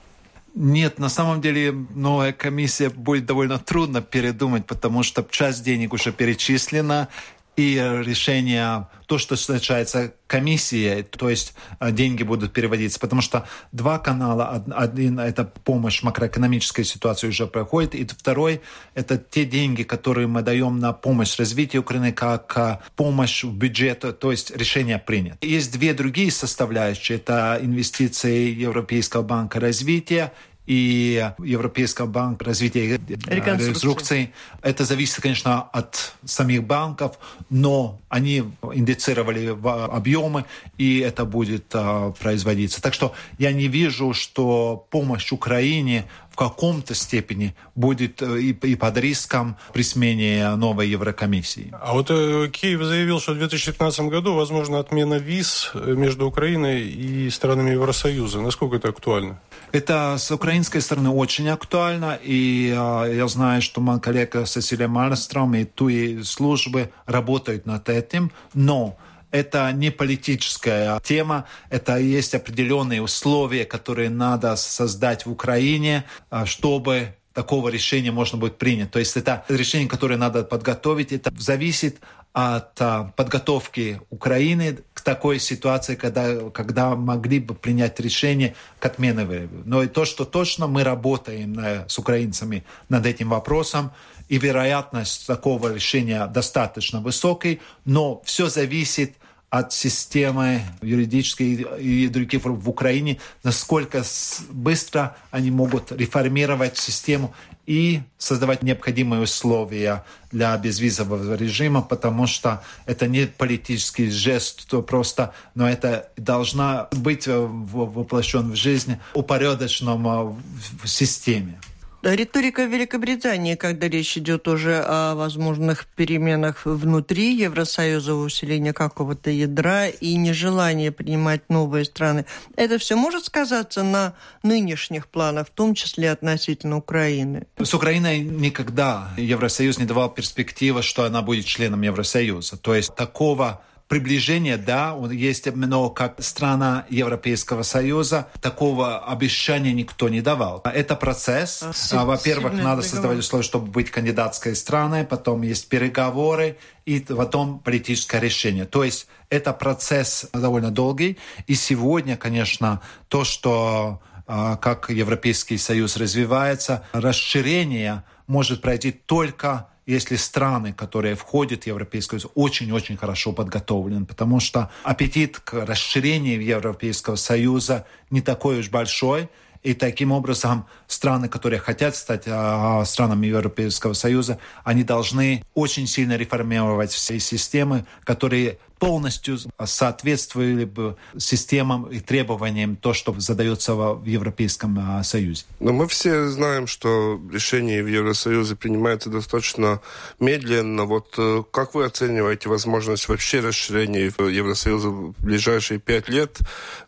Нет, 0.56 1.00
на 1.00 1.10
самом 1.10 1.42
деле 1.42 1.72
новая 1.96 2.32
комиссия 2.32 2.90
будет 2.90 3.26
довольно 3.26 3.58
трудно 3.58 4.04
передумать, 4.04 4.68
потому 4.68 5.02
что 5.02 5.26
часть 5.28 5.64
денег 5.64 5.94
уже 5.94 6.12
перечислена, 6.12 7.08
и 7.56 7.76
решение, 8.04 8.88
то, 9.06 9.18
что 9.18 9.36
случается 9.36 10.14
комиссией, 10.28 11.04
то 11.04 11.30
есть 11.30 11.54
э, 11.80 11.92
деньги 11.92 12.24
будут 12.24 12.54
переводиться, 12.54 13.00
потому 13.00 13.22
что 13.22 13.48
два 13.72 14.00
канала, 14.00 14.64
один 14.76 15.20
это 15.20 15.44
помощь 15.44 16.02
макроэкономической 16.02 16.84
ситуации 16.84 17.28
уже 17.28 17.46
проходит, 17.46 17.94
и 17.94 18.06
второй 18.06 18.62
это 18.96 19.18
те 19.18 19.46
деньги, 19.46 19.84
которые 19.84 20.26
мы 20.28 20.42
даем 20.42 20.80
на 20.80 20.94
помощь 20.94 21.38
развитию 21.38 21.84
Украины 21.84 22.12
как 22.12 22.54
э, 22.58 22.80
помощь 22.96 23.44
в 23.44 23.54
бюджет, 23.54 24.20
то 24.20 24.32
есть 24.32 24.56
решение 24.56 24.98
принято. 24.98 25.38
Есть 25.46 25.72
две 25.72 25.94
другие 25.94 26.32
составляющие, 26.32 27.20
это 27.20 27.60
инвестиции 27.62 28.50
Европейского 28.50 29.22
банка 29.22 29.60
развития 29.60 30.34
и 30.66 31.30
Европейский 31.40 32.06
банк 32.06 32.42
развития 32.42 32.86
и 32.86 33.00
реконструкции. 33.28 34.34
Это 34.62 34.86
зависит, 34.86 35.22
конечно, 35.22 35.62
от 35.62 36.14
самих 36.24 36.64
банков, 36.64 37.18
но 37.50 38.00
они 38.10 38.44
индицировали 38.74 39.58
объемы, 39.68 40.46
и 40.78 41.00
это 41.00 41.26
будет 41.26 41.66
а, 41.74 42.12
производиться. 42.12 42.82
Так 42.82 42.94
что 42.94 43.14
я 43.38 43.52
не 43.52 43.68
вижу, 43.68 44.14
что 44.14 44.88
помощь 44.90 45.32
Украине 45.32 46.06
в 46.34 46.36
каком-то 46.36 46.96
степени 46.96 47.56
будет 47.76 48.22
э, 48.24 48.40
и, 48.40 48.52
и 48.52 48.76
под 48.76 48.98
риском 48.98 49.56
при 49.72 49.84
смене 49.84 50.56
новой 50.56 50.90
Еврокомиссии. 50.90 51.72
А 51.80 51.94
вот 51.94 52.08
э, 52.10 52.50
Киев 52.52 52.82
заявил, 52.82 53.20
что 53.20 53.34
в 53.34 53.38
2015 53.38 54.00
году 54.10 54.34
возможно 54.34 54.80
отмена 54.80 55.16
виз 55.16 55.72
между 55.76 56.26
Украиной 56.26 56.82
и 56.82 57.30
странами 57.30 57.72
Евросоюза. 57.72 58.42
Насколько 58.42 58.78
это 58.78 58.90
актуально? 58.90 59.40
Это 59.72 60.16
с 60.18 60.32
украинской 60.32 60.82
стороны 60.82 61.12
очень 61.12 61.50
актуально, 61.50 62.20
и 62.22 62.74
э, 62.76 63.16
я 63.16 63.28
знаю, 63.28 63.62
что 63.62 63.80
моя 63.80 64.00
коллега 64.00 64.48
Сесилия 64.48 64.88
Мальстром 64.88 65.54
и 65.54 65.66
ТУИ 65.66 66.24
службы 66.24 66.90
работают 67.06 67.68
над 67.68 67.90
этим, 67.90 68.32
но 68.56 68.98
это 69.34 69.72
не 69.72 69.90
политическая 69.90 71.00
тема, 71.00 71.46
это 71.72 71.98
есть 71.98 72.36
определенные 72.36 73.02
условия, 73.02 73.66
которые 73.66 74.12
надо 74.12 74.56
создать 74.56 75.26
в 75.26 75.32
Украине, 75.32 76.06
а, 76.30 76.46
чтобы 76.46 77.16
такого 77.34 77.70
решения 77.70 78.12
можно 78.12 78.38
будет 78.38 78.60
принять. 78.60 78.92
То 78.92 79.00
есть 79.00 79.18
это 79.18 79.44
решение, 79.50 79.90
которое 79.90 80.18
надо 80.18 80.44
подготовить, 80.44 81.12
это 81.12 81.34
зависит 81.36 82.00
от 82.32 82.80
а, 82.80 83.12
подготовки 83.16 84.02
Украины 84.12 84.78
к 84.94 85.02
такой 85.02 85.40
ситуации, 85.40 85.96
когда, 85.96 86.52
когда 86.52 86.96
могли 86.96 87.40
бы 87.40 87.56
принять 87.56 88.00
решение 88.00 88.54
к 88.78 88.86
отмене 88.86 89.26
выборов. 89.26 89.66
Но 89.66 89.82
и 89.82 89.88
то, 89.88 90.06
что 90.06 90.26
точно 90.26 90.68
мы 90.68 90.84
работаем 90.84 91.54
на, 91.54 91.90
с 91.90 91.98
украинцами 91.98 92.66
над 92.88 93.08
этим 93.08 93.30
вопросом, 93.30 93.92
и 94.30 94.38
вероятность 94.38 95.26
такого 95.26 95.74
решения 95.74 96.26
достаточно 96.28 97.02
высокой, 97.02 97.62
но 97.84 98.22
все 98.26 98.48
зависит 98.48 99.16
от 99.54 99.72
системы 99.72 100.64
юридической 100.82 101.68
и 101.80 102.08
других 102.08 102.44
в 102.44 102.68
Украине, 102.68 103.20
насколько 103.44 104.04
быстро 104.50 105.16
они 105.30 105.52
могут 105.52 105.92
реформировать 105.92 106.76
систему 106.76 107.36
и 107.68 108.02
создавать 108.18 108.64
необходимые 108.64 109.22
условия 109.22 110.04
для 110.32 110.58
безвизового 110.58 111.36
режима, 111.36 111.84
потому 111.84 112.26
что 112.26 112.64
это 112.88 113.06
не 113.06 113.28
политический 113.28 114.10
жест, 114.10 114.68
то 114.68 114.82
просто, 114.82 115.36
но 115.54 115.70
это 115.70 116.10
должна 116.18 116.88
быть 116.92 117.28
воплощен 117.28 118.54
в 118.54 118.56
жизнь 118.56 118.98
упорядоченном 119.14 120.42
в 120.82 120.88
системе. 120.88 121.60
Риторика 122.04 122.66
Великобритании, 122.66 123.56
когда 123.56 123.88
речь 123.88 124.18
идет 124.18 124.50
уже 124.50 124.84
о 124.86 125.16
возможных 125.16 125.86
переменах 125.86 126.66
внутри 126.66 127.34
Евросоюза, 127.34 128.14
усиления 128.14 128.74
какого-то 128.74 129.30
ядра 129.30 129.88
и 129.88 130.16
нежелание 130.16 130.92
принимать 130.92 131.50
новые 131.50 131.86
страны, 131.86 132.26
это 132.58 132.78
все 132.78 132.98
может 132.98 133.24
сказаться 133.24 133.84
на 133.84 134.16
нынешних 134.44 135.08
планах, 135.08 135.48
в 135.48 135.52
том 135.52 135.76
числе 135.76 136.12
относительно 136.12 136.76
Украины? 136.76 137.48
С 137.58 137.74
Украиной 137.74 138.20
никогда 138.20 139.14
Евросоюз 139.16 139.78
не 139.78 139.86
давал 139.86 140.10
перспективы, 140.10 140.82
что 140.82 141.06
она 141.06 141.22
будет 141.22 141.46
членом 141.46 141.84
Евросоюза. 141.84 142.58
То 142.58 142.76
есть 142.76 142.94
такого 142.96 143.62
приближение, 143.94 144.58
да, 144.58 144.98
есть, 145.12 145.46
но 145.54 145.92
как 145.92 146.16
страна 146.24 146.88
Европейского 146.90 147.62
Союза 147.62 148.28
такого 148.42 148.98
обещания 149.06 149.72
никто 149.72 150.10
не 150.10 150.20
давал. 150.20 150.64
Это 150.66 150.96
процесс. 150.96 151.64
А, 151.92 152.04
Во-первых, 152.04 152.54
надо 152.54 152.82
создавать 152.82 153.20
условия, 153.20 153.44
чтобы 153.44 153.68
быть 153.68 153.92
кандидатской 153.92 154.56
страной, 154.56 155.04
потом 155.04 155.44
есть 155.44 155.70
переговоры, 155.70 156.58
и 156.88 157.02
потом 157.02 157.60
политическое 157.60 158.20
решение. 158.20 158.66
То 158.66 158.84
есть 158.84 159.06
это 159.30 159.54
процесс 159.54 160.26
довольно 160.34 160.72
долгий. 160.72 161.20
И 161.46 161.54
сегодня, 161.54 162.18
конечно, 162.18 162.82
то, 163.10 163.24
что 163.24 164.02
а, 164.26 164.56
как 164.56 164.90
Европейский 164.90 165.60
Союз 165.60 165.98
развивается, 165.98 166.84
расширение 166.94 168.06
может 168.26 168.64
пройти 168.64 168.92
только 168.92 169.68
если 169.86 170.16
страны, 170.16 170.74
которые 170.74 171.16
входят 171.16 171.64
в 171.64 171.68
Европейский 171.68 172.20
Союз, 172.20 172.32
очень-очень 172.36 172.98
хорошо 172.98 173.34
подготовлены, 173.34 174.06
потому 174.06 174.40
что 174.40 174.72
аппетит 174.84 175.40
к 175.40 175.66
расширению 175.66 176.44
Европейского 176.44 177.16
Союза 177.16 177.86
не 178.10 178.22
такой 178.22 178.60
уж 178.60 178.70
большой, 178.70 179.30
и 179.64 179.74
таким 179.74 180.12
образом 180.12 180.68
страны, 180.88 181.30
которые 181.30 181.60
хотят 181.60 181.96
стать 181.96 182.24
а, 182.28 182.84
странами 182.84 183.28
Европейского 183.28 183.94
Союза, 183.94 184.38
они 184.66 184.84
должны 184.84 185.44
очень 185.54 185.88
сильно 185.88 186.18
реформировать 186.18 186.92
все 186.92 187.18
системы, 187.18 187.86
которые 188.04 188.58
полностью 188.80 189.38
соответствовали 189.64 190.66
бы 190.66 190.96
системам 191.18 191.86
и 191.86 192.00
требованиям 192.00 192.76
то, 192.76 192.94
что 192.94 193.14
задается 193.20 193.76
в 193.76 194.06
Европейском 194.06 194.78
а, 194.80 195.04
Союзе. 195.04 195.46
Но 195.60 195.74
мы 195.74 195.88
все 195.88 196.28
знаем, 196.28 196.68
что 196.68 197.20
решения 197.32 197.82
в 197.82 197.88
Евросоюзе 197.88 198.56
принимаются 198.56 199.10
достаточно 199.10 199.80
медленно. 200.20 200.86
Вот 200.86 201.16
э, 201.18 201.44
как 201.52 201.76
вы 201.76 201.86
оцениваете 201.86 202.50
возможность 202.50 203.08
вообще 203.08 203.40
расширения 203.40 204.06
Евросоюза 204.06 204.90
в 204.90 205.14
ближайшие 205.20 205.80
пять 205.80 206.10
лет? 206.10 206.40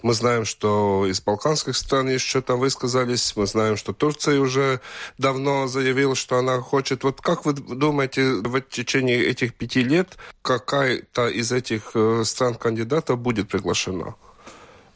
Мы 0.01 0.13
знаем, 0.13 0.45
что 0.45 1.05
из 1.07 1.21
балканских 1.21 1.75
стран 1.77 2.09
еще 2.09 2.41
там 2.41 2.59
высказались. 2.59 3.33
Мы 3.35 3.47
знаем, 3.47 3.77
что 3.77 3.93
Турция 3.93 4.39
уже 4.39 4.81
давно 5.17 5.67
заявила, 5.67 6.15
что 6.15 6.37
она 6.37 6.59
хочет. 6.61 7.03
Вот 7.03 7.21
как 7.21 7.45
вы 7.45 7.53
думаете, 7.53 8.35
в 8.35 8.61
течение 8.61 9.23
этих 9.23 9.53
пяти 9.53 9.83
лет 9.83 10.17
какая-то 10.41 11.27
из 11.29 11.51
этих 11.51 11.84
этих 11.85 11.91
э, 11.95 12.23
стран-кандидатов 12.23 13.19
будет 13.19 13.47
приглашено? 13.47 14.15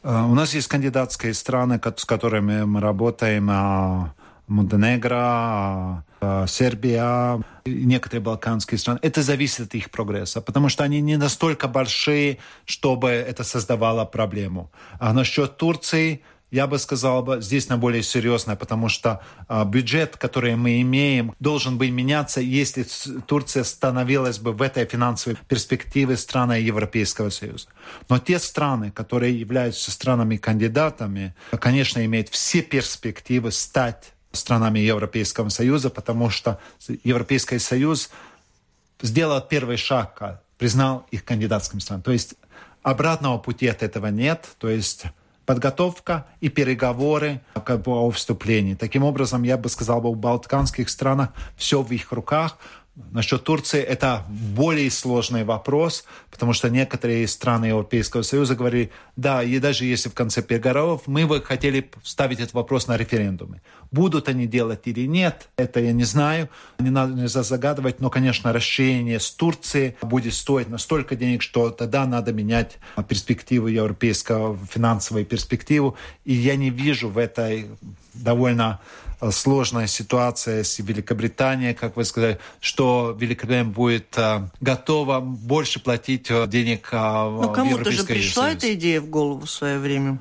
Э, 0.02 0.22
у 0.22 0.34
нас 0.34 0.54
есть 0.54 0.68
кандидатские 0.68 1.34
страны, 1.34 1.80
с 1.96 2.04
которыми 2.04 2.64
мы 2.64 2.80
работаем. 2.80 3.48
А, 3.50 4.14
Монтенегро, 4.46 5.16
а, 5.16 6.02
а, 6.20 6.46
Сербия, 6.48 7.40
некоторые 7.64 8.20
балканские 8.20 8.78
страны. 8.78 8.98
Это 9.00 9.22
зависит 9.22 9.68
от 9.68 9.74
их 9.76 9.90
прогресса, 9.92 10.40
потому 10.40 10.68
что 10.68 10.82
они 10.82 11.00
не 11.00 11.16
настолько 11.16 11.68
большие, 11.68 12.38
чтобы 12.64 13.10
это 13.10 13.44
создавало 13.44 14.04
проблему. 14.04 14.68
А 14.98 15.12
насчет 15.12 15.56
Турции, 15.56 16.22
я 16.50 16.66
бы 16.66 16.78
сказал, 16.78 17.22
бы, 17.22 17.40
здесь 17.40 17.68
на 17.68 17.78
более 17.78 18.02
серьезное, 18.02 18.56
потому 18.56 18.88
что 18.88 19.20
а, 19.48 19.64
бюджет, 19.64 20.16
который 20.16 20.56
мы 20.56 20.80
имеем, 20.80 21.34
должен 21.40 21.78
бы 21.78 21.90
меняться, 21.90 22.40
если 22.40 22.86
Турция 23.26 23.64
становилась 23.64 24.38
бы 24.38 24.52
в 24.52 24.62
этой 24.62 24.84
финансовой 24.84 25.38
перспективе 25.48 26.16
страной 26.16 26.62
Европейского 26.62 27.30
Союза. 27.30 27.68
Но 28.08 28.18
те 28.18 28.38
страны, 28.38 28.90
которые 28.90 29.38
являются 29.38 29.90
странами-кандидатами, 29.90 31.34
конечно, 31.58 32.04
имеют 32.04 32.28
все 32.28 32.62
перспективы 32.62 33.52
стать 33.52 34.12
странами 34.32 34.78
Европейского 34.80 35.48
Союза, 35.48 35.90
потому 35.90 36.30
что 36.30 36.58
Европейский 37.04 37.58
Союз 37.58 38.10
сделал 39.02 39.40
первый 39.40 39.76
шаг, 39.76 40.42
признал 40.58 41.06
их 41.10 41.24
кандидатским 41.24 41.80
странам. 41.80 42.02
То 42.02 42.12
есть 42.12 42.34
обратного 42.82 43.38
пути 43.38 43.66
от 43.66 43.82
этого 43.82 44.06
нет. 44.08 44.48
То 44.58 44.68
есть 44.68 45.04
подготовка 45.46 46.26
и 46.40 46.48
переговоры 46.48 47.40
как 47.64 47.82
бы, 47.82 47.92
о 47.92 48.10
вступлении. 48.10 48.74
Таким 48.74 49.04
образом, 49.04 49.42
я 49.42 49.56
бы 49.56 49.68
сказал, 49.68 50.00
в 50.00 50.16
балканских 50.16 50.88
странах 50.88 51.30
все 51.56 51.82
в 51.82 51.90
их 51.92 52.12
руках. 52.12 52.58
Насчет 53.12 53.42
Турции 53.44 53.80
это 53.80 54.24
более 54.28 54.90
сложный 54.90 55.44
вопрос, 55.44 56.04
потому 56.30 56.52
что 56.52 56.70
некоторые 56.70 57.26
страны 57.26 57.66
Европейского 57.66 58.22
Союза 58.22 58.54
говорили, 58.54 58.90
да, 59.16 59.42
и 59.42 59.58
даже 59.58 59.84
если 59.84 60.08
в 60.08 60.14
конце 60.14 60.42
переговоров 60.42 61.02
мы 61.06 61.26
бы 61.26 61.42
хотели 61.42 61.90
ставить 62.02 62.40
этот 62.40 62.54
вопрос 62.54 62.86
на 62.86 62.96
референдуме. 62.96 63.62
Будут 63.90 64.28
они 64.28 64.46
делать 64.46 64.82
или 64.84 65.06
нет, 65.06 65.48
это 65.56 65.80
я 65.80 65.92
не 65.92 66.04
знаю, 66.04 66.48
не 66.78 66.90
надо 66.90 67.14
нельзя 67.14 67.42
загадывать, 67.42 68.00
но, 68.00 68.10
конечно, 68.10 68.52
расширение 68.52 69.18
с 69.18 69.30
Турцией 69.30 69.96
будет 70.02 70.34
стоить 70.34 70.68
настолько 70.68 71.16
денег, 71.16 71.42
что 71.42 71.70
тогда 71.70 72.06
надо 72.06 72.32
менять 72.32 72.78
перспективу 73.08 73.66
европейского, 73.66 74.58
финансовую 74.70 75.26
перспективу, 75.26 75.96
и 76.24 76.32
я 76.32 76.56
не 76.56 76.70
вижу 76.70 77.08
в 77.08 77.18
этой 77.18 77.66
довольно 78.14 78.80
сложная 79.30 79.86
ситуация 79.86 80.64
с 80.64 80.78
Великобританией, 80.78 81.74
как 81.74 81.96
вы 81.96 82.04
сказали, 82.04 82.38
что 82.60 83.16
Великобритания 83.18 83.68
будет 83.68 84.16
а, 84.16 84.50
готова 84.60 85.20
больше 85.20 85.80
платить 85.80 86.30
а, 86.30 86.46
денег 86.46 86.88
ну, 86.92 87.52
кому-то 87.52 87.90
же 87.90 88.04
пришла 88.04 88.44
Союз. 88.44 88.56
эта 88.56 88.74
идея 88.74 89.00
в 89.00 89.08
голову 89.08 89.46
в 89.46 89.50
свое 89.50 89.78
время. 89.78 90.18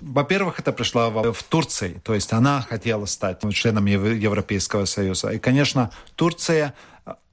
Во-первых, 0.00 0.58
это 0.58 0.72
пришло 0.72 1.10
в, 1.10 1.32
в 1.32 1.42
Турции, 1.44 2.00
то 2.02 2.12
есть 2.14 2.32
она 2.32 2.60
хотела 2.60 3.06
стать 3.06 3.40
членом 3.52 3.86
Европейского 3.86 4.84
Союза. 4.84 5.30
И, 5.30 5.38
конечно, 5.38 5.92
Турция 6.16 6.74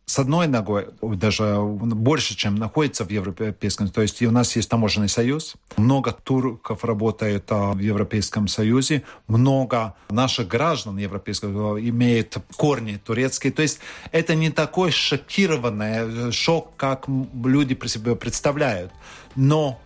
с 0.09 0.17
одной 0.17 0.47
ногой, 0.47 0.87
даже 1.03 1.59
больше, 1.61 2.35
чем 2.35 2.55
находится 2.55 3.05
в 3.05 3.11
Европейском 3.11 3.89
То 3.89 4.01
есть 4.01 4.19
у 4.23 4.31
нас 4.31 4.55
есть 4.55 4.67
таможенный 4.67 5.07
союз, 5.07 5.53
много 5.77 6.11
турков 6.11 6.83
работает 6.83 7.45
а, 7.49 7.73
в 7.73 7.77
Европейском 7.77 8.47
Союзе, 8.47 9.03
много 9.27 9.93
наших 10.09 10.47
граждан 10.47 10.97
Европейского 10.97 11.79
имеют 11.79 12.37
корни 12.57 12.95
турецкие. 12.95 13.53
То 13.53 13.61
есть 13.61 13.81
это 14.11 14.33
не 14.33 14.49
такой 14.49 14.89
шокированный 14.89 16.31
шок, 16.31 16.75
как 16.75 17.05
люди 17.43 17.75
при 17.75 17.87
себе 17.87 18.15
представляют. 18.15 18.91
Но 19.35 19.79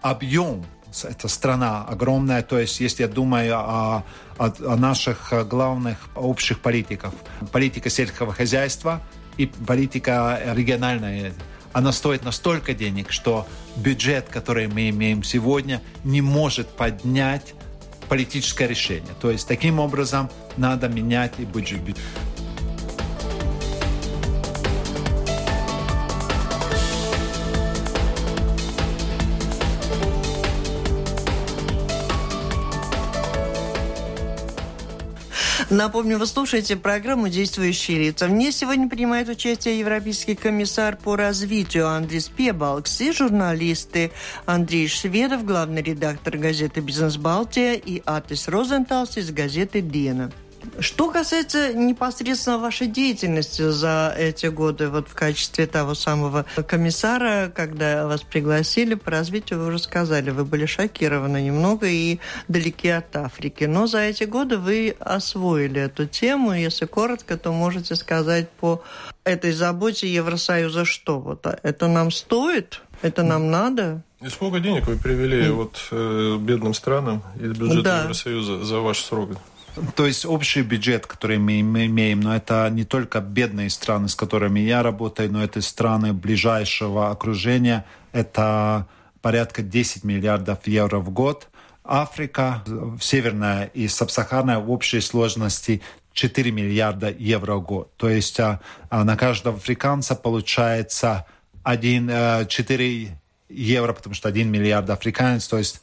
объем 0.00 0.64
эта 1.04 1.28
страна 1.28 1.84
огромная, 1.84 2.42
то 2.42 2.58
есть 2.58 2.80
если 2.80 3.02
я 3.02 3.08
думаю 3.10 3.58
о, 3.58 4.04
о, 4.38 4.44
о 4.46 4.76
наших 4.76 5.34
главных 5.46 5.98
общих 6.14 6.60
политиках, 6.60 7.12
политика 7.52 7.90
сельского 7.90 8.32
хозяйства– 8.32 9.02
и 9.36 9.46
политика 9.46 10.40
региональная, 10.54 11.32
она 11.72 11.92
стоит 11.92 12.24
настолько 12.24 12.72
денег, 12.74 13.12
что 13.12 13.46
бюджет, 13.76 14.28
который 14.30 14.66
мы 14.66 14.88
имеем 14.88 15.22
сегодня, 15.22 15.82
не 16.04 16.22
может 16.22 16.68
поднять 16.68 17.54
политическое 18.08 18.66
решение. 18.66 19.14
То 19.20 19.30
есть 19.30 19.46
таким 19.46 19.78
образом 19.78 20.30
надо 20.56 20.88
менять 20.88 21.34
и 21.38 21.44
бюджет. 21.44 21.80
Напомню, 35.76 36.18
вы 36.18 36.24
слушаете 36.24 36.74
программу 36.74 37.28
«Действующие 37.28 37.98
лица». 37.98 38.28
В 38.28 38.30
ней 38.30 38.50
сегодня 38.50 38.88
принимает 38.88 39.28
участие 39.28 39.78
Европейский 39.78 40.34
комиссар 40.34 40.96
по 40.96 41.16
развитию 41.16 41.86
Андрис 41.86 42.28
Пебалкс 42.28 43.02
и 43.02 43.12
журналисты 43.12 44.10
Андрей 44.46 44.88
Шведов, 44.88 45.44
главный 45.44 45.82
редактор 45.82 46.38
газеты 46.38 46.80
«Бизнес 46.80 47.18
Балтия» 47.18 47.74
и 47.74 48.02
Атис 48.06 48.48
Розенталс 48.48 49.18
из 49.18 49.30
газеты 49.30 49.82
«Дена». 49.82 50.32
Что 50.78 51.10
касается 51.10 51.72
непосредственно 51.72 52.58
вашей 52.58 52.86
деятельности 52.86 53.70
за 53.70 54.14
эти 54.16 54.46
годы, 54.46 54.88
вот 54.88 55.08
в 55.08 55.14
качестве 55.14 55.66
того 55.66 55.94
самого 55.94 56.44
комиссара, 56.66 57.50
когда 57.54 58.06
вас 58.06 58.22
пригласили 58.22 58.94
по 58.94 59.10
развитию, 59.10 59.60
вы 59.60 59.68
уже 59.68 59.78
сказали, 59.78 60.30
вы 60.30 60.44
были 60.44 60.66
шокированы 60.66 61.42
немного 61.42 61.86
и 61.86 62.18
далеки 62.48 62.88
от 62.88 63.14
Африки. 63.16 63.64
Но 63.64 63.86
за 63.86 64.00
эти 64.00 64.24
годы 64.24 64.58
вы 64.58 64.96
освоили 65.00 65.80
эту 65.80 66.06
тему. 66.06 66.52
Если 66.52 66.86
коротко, 66.86 67.36
то 67.36 67.52
можете 67.52 67.96
сказать 67.96 68.48
по 68.50 68.82
этой 69.24 69.52
заботе 69.52 70.12
Евросоюза 70.12 70.84
что? 70.84 71.20
Вот 71.20 71.46
а 71.46 71.58
это 71.62 71.88
нам 71.88 72.10
стоит? 72.10 72.82
Это 73.02 73.22
нам 73.22 73.50
надо? 73.50 74.02
И 74.22 74.28
сколько 74.28 74.60
денег 74.60 74.86
вы 74.86 74.96
привели 74.96 75.50
вот 75.50 75.78
э, 75.90 76.36
бедным 76.40 76.72
странам 76.72 77.22
из 77.38 77.52
бюджета 77.52 77.82
да. 77.82 78.02
Евросоюза 78.02 78.64
за 78.64 78.80
ваш 78.80 79.00
срок? 79.00 79.30
То 79.94 80.06
есть 80.06 80.24
общий 80.24 80.62
бюджет, 80.62 81.06
который 81.06 81.38
мы 81.38 81.60
имеем, 81.60 82.20
но 82.20 82.34
это 82.34 82.68
не 82.70 82.84
только 82.84 83.20
бедные 83.20 83.68
страны, 83.70 84.08
с 84.08 84.14
которыми 84.14 84.60
я 84.60 84.82
работаю, 84.82 85.30
но 85.30 85.42
это 85.42 85.60
страны 85.60 86.12
ближайшего 86.12 87.10
окружения. 87.10 87.84
Это 88.12 88.86
порядка 89.20 89.62
10 89.62 90.04
миллиардов 90.04 90.66
евро 90.66 90.98
в 90.98 91.10
год. 91.10 91.48
Африка, 91.84 92.64
северная 93.00 93.64
и 93.66 93.86
субсахарная 93.86 94.58
в 94.58 94.70
общей 94.70 95.00
сложности 95.00 95.82
4 96.14 96.50
миллиарда 96.50 97.10
евро 97.10 97.56
в 97.56 97.62
год. 97.62 97.94
То 97.96 98.08
есть 98.08 98.40
а, 98.40 98.60
а 98.88 99.04
на 99.04 99.16
каждого 99.16 99.56
африканца 99.56 100.16
получается 100.16 101.26
1, 101.62 102.46
4 102.48 103.18
евро, 103.48 103.92
потому 103.92 104.14
что 104.14 104.28
1 104.28 104.50
миллиард 104.50 104.90
африканец, 104.90 105.46
то 105.46 105.58
есть 105.58 105.80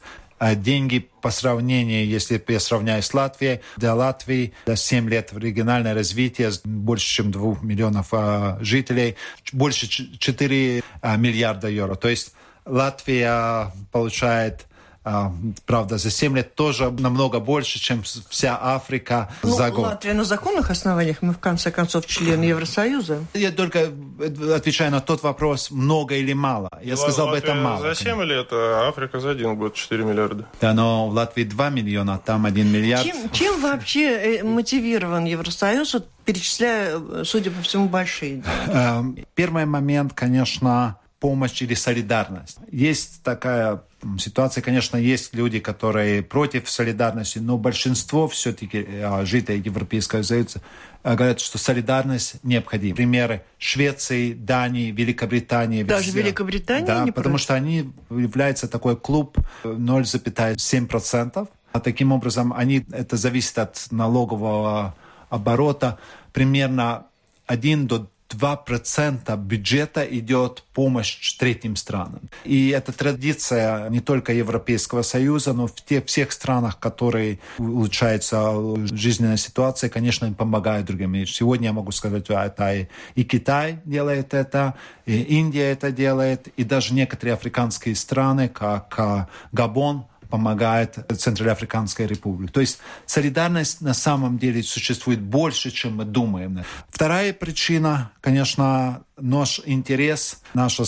деньги 0.54 1.08
по 1.22 1.30
сравнению, 1.30 2.06
если 2.06 2.42
я 2.48 2.60
сравняю 2.60 3.02
с 3.02 3.14
Латвией, 3.14 3.60
для 3.76 3.94
Латвии 3.94 4.52
за 4.66 4.76
7 4.76 5.08
лет 5.08 5.32
в 5.32 5.38
региональное 5.38 5.94
развитие 5.94 6.50
больше, 6.64 7.06
чем 7.06 7.30
2 7.30 7.58
миллионов 7.62 8.12
жителей, 8.60 9.16
больше 9.52 9.88
4 9.88 10.82
миллиарда 11.16 11.68
евро. 11.68 11.94
То 11.94 12.08
есть 12.08 12.34
Латвия 12.66 13.72
получает 13.92 14.62
а, 14.62 14.73
правда, 15.66 15.98
за 15.98 16.10
7 16.10 16.36
лет 16.36 16.54
тоже 16.54 16.90
намного 16.90 17.38
больше, 17.38 17.78
чем 17.78 18.02
вся 18.02 18.58
Африка 18.60 19.30
ну, 19.42 19.54
за 19.54 19.70
год. 19.70 19.86
Латвия 19.86 20.14
на 20.14 20.24
законных 20.24 20.70
основаниях, 20.70 21.18
мы 21.20 21.34
в 21.34 21.38
конце 21.38 21.70
концов 21.70 22.06
член 22.06 22.40
Евросоюза. 22.40 23.24
Я 23.34 23.52
только 23.52 23.90
отвечаю 24.54 24.90
на 24.90 25.00
тот 25.00 25.22
вопрос, 25.22 25.70
много 25.70 26.14
или 26.14 26.32
мало. 26.32 26.70
Я 26.82 26.96
сказал 26.96 27.28
бы, 27.28 27.36
это 27.36 27.54
мало. 27.54 27.80
За 27.80 27.94
7 27.94 28.22
лет, 28.22 28.48
а 28.52 28.88
Африка 28.88 29.20
за 29.20 29.30
один 29.30 29.56
год 29.56 29.74
4 29.74 30.04
миллиарда. 30.04 30.46
Да, 30.60 30.72
но 30.72 31.08
в 31.08 31.12
Латвии 31.12 31.44
2 31.44 31.70
миллиона, 31.70 32.18
там 32.24 32.46
1 32.46 32.72
миллиард. 32.72 33.04
Чем, 33.04 33.30
чем 33.30 33.60
вообще 33.60 34.38
э, 34.38 34.42
мотивирован 34.42 35.26
Евросоюз, 35.26 35.92
вот, 35.94 36.08
перечисляя, 36.24 37.24
судя 37.24 37.50
по 37.50 37.60
всему, 37.62 37.88
большие? 37.88 38.42
Эм, 38.68 39.18
первый 39.34 39.66
момент, 39.66 40.14
конечно, 40.14 40.96
помощь 41.24 41.62
или 41.62 41.74
солидарность. 41.74 42.58
Есть 42.70 43.22
такая 43.22 43.82
ситуация, 44.18 44.62
конечно, 44.62 44.96
есть 44.96 45.34
люди, 45.34 45.60
которые 45.60 46.22
против 46.22 46.68
солидарности, 46.68 47.38
но 47.38 47.58
большинство 47.58 48.28
все-таки 48.28 48.86
а, 49.02 49.24
жителей 49.24 49.60
Европейского 49.60 50.22
Союза 50.22 50.60
а, 51.02 51.16
говорят, 51.16 51.40
что 51.40 51.58
солидарность 51.58 52.36
необходима. 52.42 52.96
Примеры 52.96 53.42
Швеции, 53.58 54.32
Дании, 54.32 54.90
Великобритании. 54.90 55.82
Даже 55.82 56.06
везде. 56.06 56.22
Великобритания 56.22 56.86
Да, 56.86 57.04
не 57.04 57.12
потому 57.12 57.34
против? 57.34 57.44
что 57.44 57.54
они 57.54 57.90
являются 58.10 58.68
такой 58.68 58.96
клуб 58.96 59.38
0,7%. 59.64 61.48
А 61.72 61.80
таким 61.80 62.12
образом, 62.12 62.52
они, 62.52 62.86
это 62.92 63.16
зависит 63.16 63.58
от 63.58 63.86
налогового 63.90 64.94
оборота, 65.28 65.98
примерно 66.32 67.06
1 67.46 67.86
до 67.86 68.08
2% 68.36 69.36
бюджета 69.36 70.02
идет 70.04 70.62
помощь 70.74 71.36
третьим 71.36 71.76
странам. 71.76 72.28
И 72.44 72.68
это 72.68 72.92
традиция 72.92 73.88
не 73.90 74.00
только 74.00 74.32
Европейского 74.32 75.02
Союза, 75.02 75.52
но 75.52 75.66
в 75.66 75.74
тех 75.74 76.06
всех 76.06 76.32
странах, 76.32 76.78
которые 76.78 77.38
улучшается 77.58 78.52
жизненная 78.92 79.36
ситуация, 79.36 79.90
конечно, 79.90 80.26
им 80.26 80.34
помогают 80.34 80.86
другим. 80.86 81.14
И 81.14 81.26
сегодня 81.26 81.68
я 81.68 81.72
могу 81.72 81.92
сказать, 81.92 82.26
это 82.28 82.74
и, 82.74 82.88
и 83.14 83.24
Китай 83.24 83.78
делает 83.84 84.34
это, 84.34 84.74
и 85.06 85.20
Индия 85.22 85.70
это 85.70 85.90
делает, 85.92 86.48
и 86.56 86.64
даже 86.64 86.94
некоторые 86.94 87.34
африканские 87.34 87.94
страны, 87.94 88.48
как 88.48 88.94
а, 88.98 89.28
Габон, 89.52 90.06
помогает 90.34 90.98
Центральноафриканской 91.16 92.08
республике. 92.08 92.52
То 92.52 92.60
есть 92.60 92.80
солидарность 93.06 93.80
на 93.80 93.94
самом 93.94 94.36
деле 94.36 94.64
существует 94.64 95.20
больше, 95.20 95.70
чем 95.70 95.98
мы 95.98 96.04
думаем. 96.04 96.64
Вторая 96.88 97.32
причина, 97.32 98.10
конечно, 98.20 99.04
наш 99.16 99.60
интерес, 99.64 100.40
наша 100.52 100.82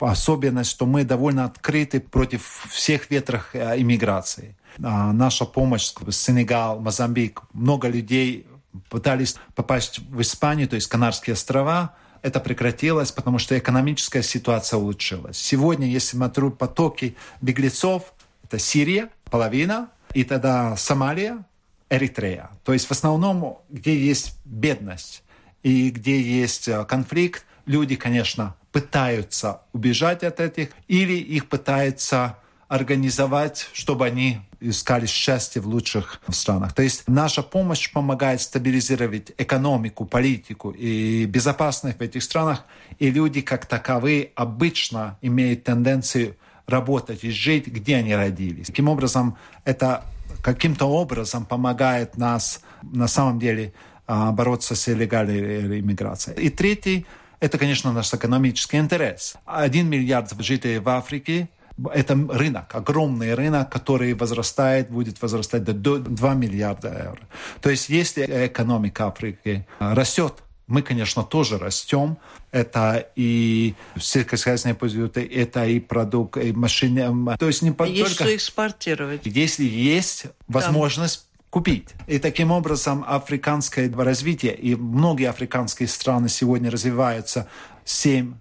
особенность, 0.00 0.70
что 0.72 0.86
мы 0.86 1.04
довольно 1.04 1.44
открыты 1.44 2.00
против 2.00 2.66
всех 2.72 3.08
ветров 3.08 3.50
э, 3.52 3.80
иммиграции. 3.80 4.56
А 4.82 5.12
наша 5.12 5.44
помощь, 5.44 5.92
Сенегал, 6.10 6.80
Мозамбик, 6.80 7.42
много 7.52 7.86
людей 7.86 8.48
пытались 8.88 9.36
попасть 9.54 10.00
в 10.00 10.20
Испанию, 10.20 10.66
то 10.66 10.74
есть 10.74 10.88
Канарские 10.88 11.34
острова, 11.34 11.94
это 12.22 12.40
прекратилось, 12.40 13.12
потому 13.12 13.38
что 13.38 13.56
экономическая 13.56 14.24
ситуация 14.24 14.78
улучшилась. 14.78 15.36
Сегодня, 15.36 15.86
если 15.86 16.16
смотрю 16.16 16.50
потоки 16.50 17.14
беглецов, 17.40 18.12
это 18.52 18.58
Сирия, 18.58 19.08
половина, 19.30 19.88
и 20.12 20.24
тогда 20.24 20.76
Сомалия, 20.76 21.44
Эритрея. 21.88 22.50
То 22.64 22.74
есть 22.74 22.86
в 22.86 22.90
основном, 22.90 23.60
где 23.70 23.96
есть 23.98 24.36
бедность 24.44 25.22
и 25.62 25.88
где 25.88 26.20
есть 26.20 26.68
э, 26.68 26.84
конфликт, 26.84 27.46
люди, 27.64 27.96
конечно, 27.96 28.54
пытаются 28.70 29.62
убежать 29.72 30.22
от 30.22 30.38
этих, 30.38 30.68
или 30.86 31.14
их 31.14 31.48
пытаются 31.48 32.36
организовать, 32.68 33.70
чтобы 33.72 34.04
они 34.04 34.40
искали 34.60 35.06
счастье 35.06 35.62
в 35.62 35.66
лучших 35.66 36.20
странах. 36.30 36.74
То 36.74 36.82
есть 36.82 37.04
наша 37.06 37.42
помощь 37.42 37.90
помогает 37.90 38.42
стабилизировать 38.42 39.32
экономику, 39.38 40.04
политику 40.04 40.70
и 40.70 41.24
безопасность 41.24 41.98
в 41.98 42.02
этих 42.02 42.22
странах, 42.22 42.64
и 42.98 43.10
люди 43.10 43.40
как 43.40 43.64
таковые 43.64 44.30
обычно 44.34 45.18
имеют 45.22 45.64
тенденцию 45.64 46.36
работать 46.66 47.24
и 47.24 47.30
жить, 47.30 47.66
где 47.66 47.96
они 47.96 48.14
родились. 48.14 48.66
Таким 48.66 48.88
образом, 48.88 49.36
это 49.64 50.04
каким-то 50.42 50.86
образом 50.86 51.44
помогает 51.44 52.16
нас 52.16 52.62
на 52.82 53.08
самом 53.08 53.38
деле 53.38 53.72
а, 54.06 54.32
бороться 54.32 54.74
с 54.74 54.86
нелегальной 54.86 55.80
иммиграцией. 55.80 56.40
И 56.46 56.50
третий– 56.50 57.06
это, 57.40 57.58
конечно, 57.58 57.92
наш 57.92 58.12
экономический 58.12 58.78
интерес. 58.78 59.34
Один 59.44 59.88
миллиард 59.88 60.32
жителей 60.40 60.78
в 60.78 60.88
Африке 60.88 61.48
это 61.92 62.14
рынок, 62.14 62.74
огромный 62.74 63.34
рынок, 63.34 63.70
который 63.70 64.12
возрастает, 64.14 64.90
будет 64.90 65.20
возрастать 65.22 65.64
до 65.64 65.98
2 65.98 66.34
миллиарда 66.34 66.88
евро. 66.88 67.28
То 67.60 67.70
есть 67.70 67.88
если 67.88 68.24
экономика 68.46 69.06
Африки 69.06 69.66
растет, 69.78 70.42
мы, 70.72 70.82
конечно, 70.82 71.22
тоже 71.22 71.58
растем. 71.58 72.16
Это 72.50 73.10
и 73.14 73.74
сельскохозяйственные 74.00 74.74
продукты, 74.74 75.22
это 75.22 75.66
и 75.66 75.80
продукты, 75.80 76.48
и 76.48 76.52
машины. 76.52 77.36
То 77.36 77.46
есть 77.46 77.62
не 77.62 77.68
есть 77.68 77.78
только... 77.78 78.24
что 78.24 78.34
экспортировать. 78.34 79.20
Если 79.24 79.64
есть 79.64 80.24
возможность 80.48 81.26
купить. 81.50 81.90
И 82.06 82.18
таким 82.18 82.50
образом 82.50 83.04
африканское 83.06 83.92
развитие, 83.94 84.54
и 84.54 84.74
многие 84.74 85.28
африканские 85.28 85.88
страны 85.88 86.30
сегодня 86.30 86.70
развиваются 86.70 87.46
7 87.84 88.34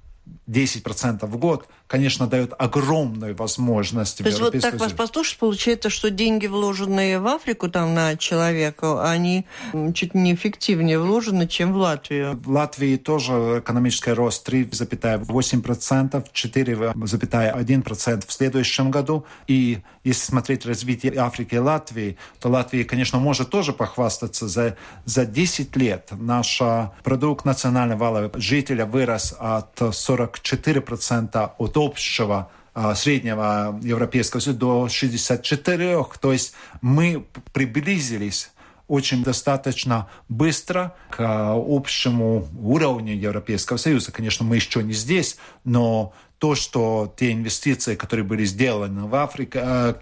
10% 0.48 1.26
в 1.26 1.38
год, 1.38 1.67
конечно, 1.91 2.25
дает 2.25 2.54
огромную 2.58 3.36
возможность. 3.36 4.19
То 4.19 4.23
есть 4.23 4.39
вот 4.39 4.58
так 4.62 4.80
вас 4.80 4.93
послушать, 4.93 5.38
получается, 5.38 5.89
что 5.89 6.10
деньги, 6.10 6.47
вложенные 6.47 7.19
в 7.19 7.27
Африку 7.27 7.69
там 7.69 7.93
на 7.93 8.15
человека, 8.15 9.12
они 9.12 9.45
чуть 9.93 10.13
не 10.13 10.34
эффективнее 10.34 10.97
вложены, 10.99 11.49
чем 11.49 11.73
в 11.73 11.75
Латвию. 11.75 12.39
В 12.41 12.49
Латвии 12.49 12.95
тоже 12.95 13.60
экономический 13.60 14.13
рост 14.13 14.47
3,8%, 14.47 16.25
4,1% 16.34 18.25
в 18.25 18.32
следующем 18.32 18.89
году. 18.89 19.25
И 19.47 19.80
если 20.06 20.23
смотреть 20.23 20.65
развитие 20.65 21.13
Африки 21.17 21.56
и 21.56 21.60
Латвии, 21.60 22.15
то 22.39 22.47
Латвия, 22.47 22.86
конечно, 22.86 23.19
может 23.19 23.49
тоже 23.49 23.73
похвастаться. 23.73 24.47
За, 24.47 24.77
за 25.04 25.25
10 25.25 25.75
лет 25.75 26.08
наш 26.12 26.62
продукт 27.04 27.43
национального 27.43 28.32
жителя 28.36 28.86
вырос 28.86 29.36
от 29.38 29.82
44% 29.82 31.51
от 31.58 31.81
общего 31.86 32.52
а, 32.74 32.96
среднего 32.96 33.80
Европейского 33.82 34.39
Союза 34.39 34.60
до 34.60 34.89
64. 34.89 36.06
То 36.20 36.32
есть 36.32 36.54
мы 36.82 37.26
приблизились 37.52 38.52
очень 38.88 39.24
достаточно 39.24 40.10
быстро 40.28 40.96
к 41.10 41.20
общему 41.56 42.48
уровню 42.62 43.15
Европейского 43.15 43.78
Союза. 43.78 44.12
Конечно, 44.12 44.46
мы 44.46 44.58
еще 44.58 44.84
не 44.84 44.94
здесь, 44.94 45.38
но 45.63 46.13
то, 46.41 46.56
что 46.56 47.13
те 47.17 47.34
инвестиции, 47.34 47.93
которые 47.93 48.25
были 48.25 48.45
сделаны 48.45 49.06
в 49.06 49.13
Африке, 49.13 49.93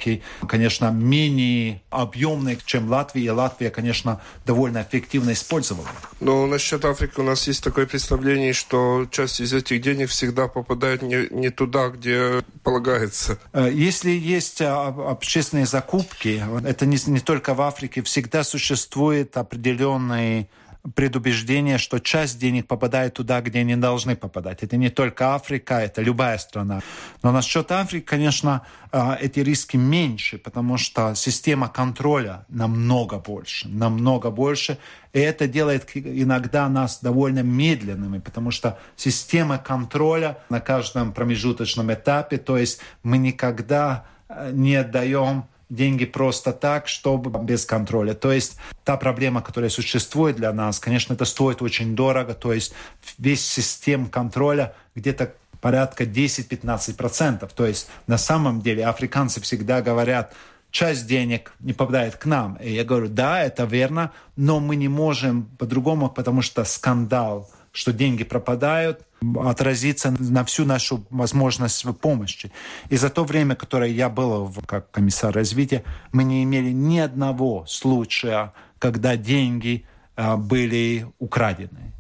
конечно, 0.47 0.89
менее 0.89 1.81
объемные, 1.89 2.57
чем 2.65 2.89
Латвия, 2.89 3.25
и 3.25 3.29
Латвия, 3.29 3.69
конечно, 3.69 4.21
довольно 4.45 4.81
эффективно 4.81 5.33
использовала. 5.33 5.89
Но 6.21 6.45
насчет 6.45 6.85
Африки 6.85 7.19
у 7.19 7.23
нас 7.23 7.45
есть 7.45 7.61
такое 7.61 7.87
представление, 7.87 8.53
что 8.53 9.05
часть 9.11 9.41
из 9.41 9.51
этих 9.51 9.81
денег 9.81 10.11
всегда 10.11 10.47
попадает 10.47 11.01
не, 11.01 11.27
не 11.29 11.49
туда, 11.49 11.89
где 11.89 12.41
полагается. 12.63 13.37
Э, 13.51 13.69
если 13.69 14.11
есть 14.11 14.61
а, 14.61 14.87
общественные 14.87 15.65
закупки, 15.65 16.41
это 16.65 16.85
не, 16.85 16.97
не 17.07 17.19
только 17.19 17.53
в 17.53 17.59
Африке, 17.59 18.01
всегда 18.01 18.45
существует 18.45 19.35
определенный 19.35 20.47
предубеждение, 20.95 21.77
что 21.77 21.99
часть 21.99 22.39
денег 22.39 22.67
попадает 22.67 23.13
туда, 23.13 23.41
где 23.41 23.59
они 23.59 23.75
должны 23.75 24.15
попадать. 24.15 24.63
Это 24.63 24.77
не 24.77 24.89
только 24.89 25.35
Африка, 25.35 25.75
это 25.75 26.01
любая 26.01 26.37
страна. 26.37 26.81
Но 27.21 27.31
насчет 27.31 27.71
Африки, 27.71 28.05
конечно, 28.05 28.61
а, 28.91 29.17
эти 29.19 29.41
риски 29.41 29.77
меньше, 29.77 30.37
потому 30.37 30.77
что 30.77 31.13
система 31.15 31.67
контроля 31.67 32.45
намного 32.49 33.17
больше, 33.17 33.67
намного 33.67 34.31
больше. 34.31 34.77
И 35.11 35.19
это 35.19 35.47
делает 35.47 35.89
иногда 35.95 36.69
нас 36.69 36.99
довольно 37.01 37.43
медленными, 37.43 38.19
потому 38.19 38.51
что 38.51 38.79
система 38.95 39.57
контроля 39.57 40.37
на 40.49 40.61
каждом 40.61 41.11
промежуточном 41.13 41.93
этапе, 41.93 42.37
то 42.37 42.57
есть 42.57 42.79
мы 43.03 43.17
никогда 43.17 44.05
э, 44.29 44.51
не 44.53 44.75
отдаем 44.75 45.45
деньги 45.69 46.05
просто 46.05 46.51
так, 46.51 46.87
чтобы 46.87 47.31
без 47.43 47.65
контроля. 47.65 48.13
То 48.13 48.31
есть 48.31 48.57
та 48.83 48.97
проблема, 48.97 49.41
которая 49.41 49.69
существует 49.69 50.35
для 50.35 50.51
нас, 50.51 50.79
конечно, 50.79 51.13
это 51.13 51.25
стоит 51.25 51.61
очень 51.61 51.95
дорого. 51.95 52.33
То 52.33 52.53
есть 52.53 52.73
весь 53.17 53.45
систем 53.45 54.07
контроля 54.07 54.75
где-то 54.95 55.33
порядка 55.61 56.03
10-15%. 56.05 57.49
То 57.55 57.65
есть 57.65 57.89
на 58.07 58.17
самом 58.17 58.61
деле 58.61 58.85
африканцы 58.85 59.41
всегда 59.41 59.81
говорят, 59.81 60.33
часть 60.71 61.07
денег 61.07 61.53
не 61.59 61.73
попадает 61.73 62.15
к 62.15 62.25
нам. 62.25 62.55
И 62.55 62.71
я 62.71 62.83
говорю, 62.83 63.07
да, 63.09 63.43
это 63.43 63.65
верно, 63.65 64.11
но 64.35 64.59
мы 64.59 64.75
не 64.75 64.87
можем 64.87 65.45
по-другому, 65.57 66.09
потому 66.09 66.41
что 66.41 66.63
скандал, 66.63 67.49
что 67.71 67.91
деньги 67.91 68.23
пропадают, 68.23 69.05
отразится 69.41 70.13
на 70.19 70.43
всю 70.45 70.65
нашу 70.65 71.05
возможность 71.09 71.85
помощи. 71.99 72.51
И 72.89 72.97
за 72.97 73.09
то 73.09 73.23
время, 73.23 73.55
которое 73.55 73.91
я 73.91 74.09
был 74.09 74.53
как 74.65 74.91
комиссар 74.91 75.33
развития, 75.33 75.83
мы 76.11 76.23
не 76.23 76.43
имели 76.43 76.71
ни 76.71 76.99
одного 76.99 77.65
случая, 77.67 78.53
когда 78.79 79.17
деньги 79.17 79.85
а, 80.15 80.37
были 80.37 81.07
украдены. 81.19 81.93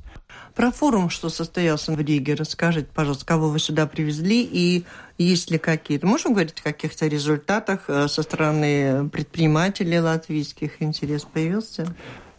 Про 0.55 0.71
форум, 0.71 1.09
что 1.09 1.29
состоялся 1.29 1.93
в 1.93 2.01
Риге, 2.01 2.33
расскажите, 2.33 2.89
пожалуйста, 2.93 3.25
кого 3.25 3.49
вы 3.49 3.59
сюда 3.59 3.87
привезли 3.87 4.43
и 4.43 4.83
есть 5.17 5.51
ли 5.51 5.57
какие-то... 5.57 6.05
Можем 6.05 6.33
говорить 6.33 6.59
о 6.59 6.63
каких-то 6.63 7.07
результатах 7.07 7.85
э, 7.87 8.09
со 8.09 8.23
стороны 8.23 9.07
предпринимателей 9.09 9.99
латвийских? 10.01 10.81
Интерес 10.81 11.23
появился? 11.23 11.87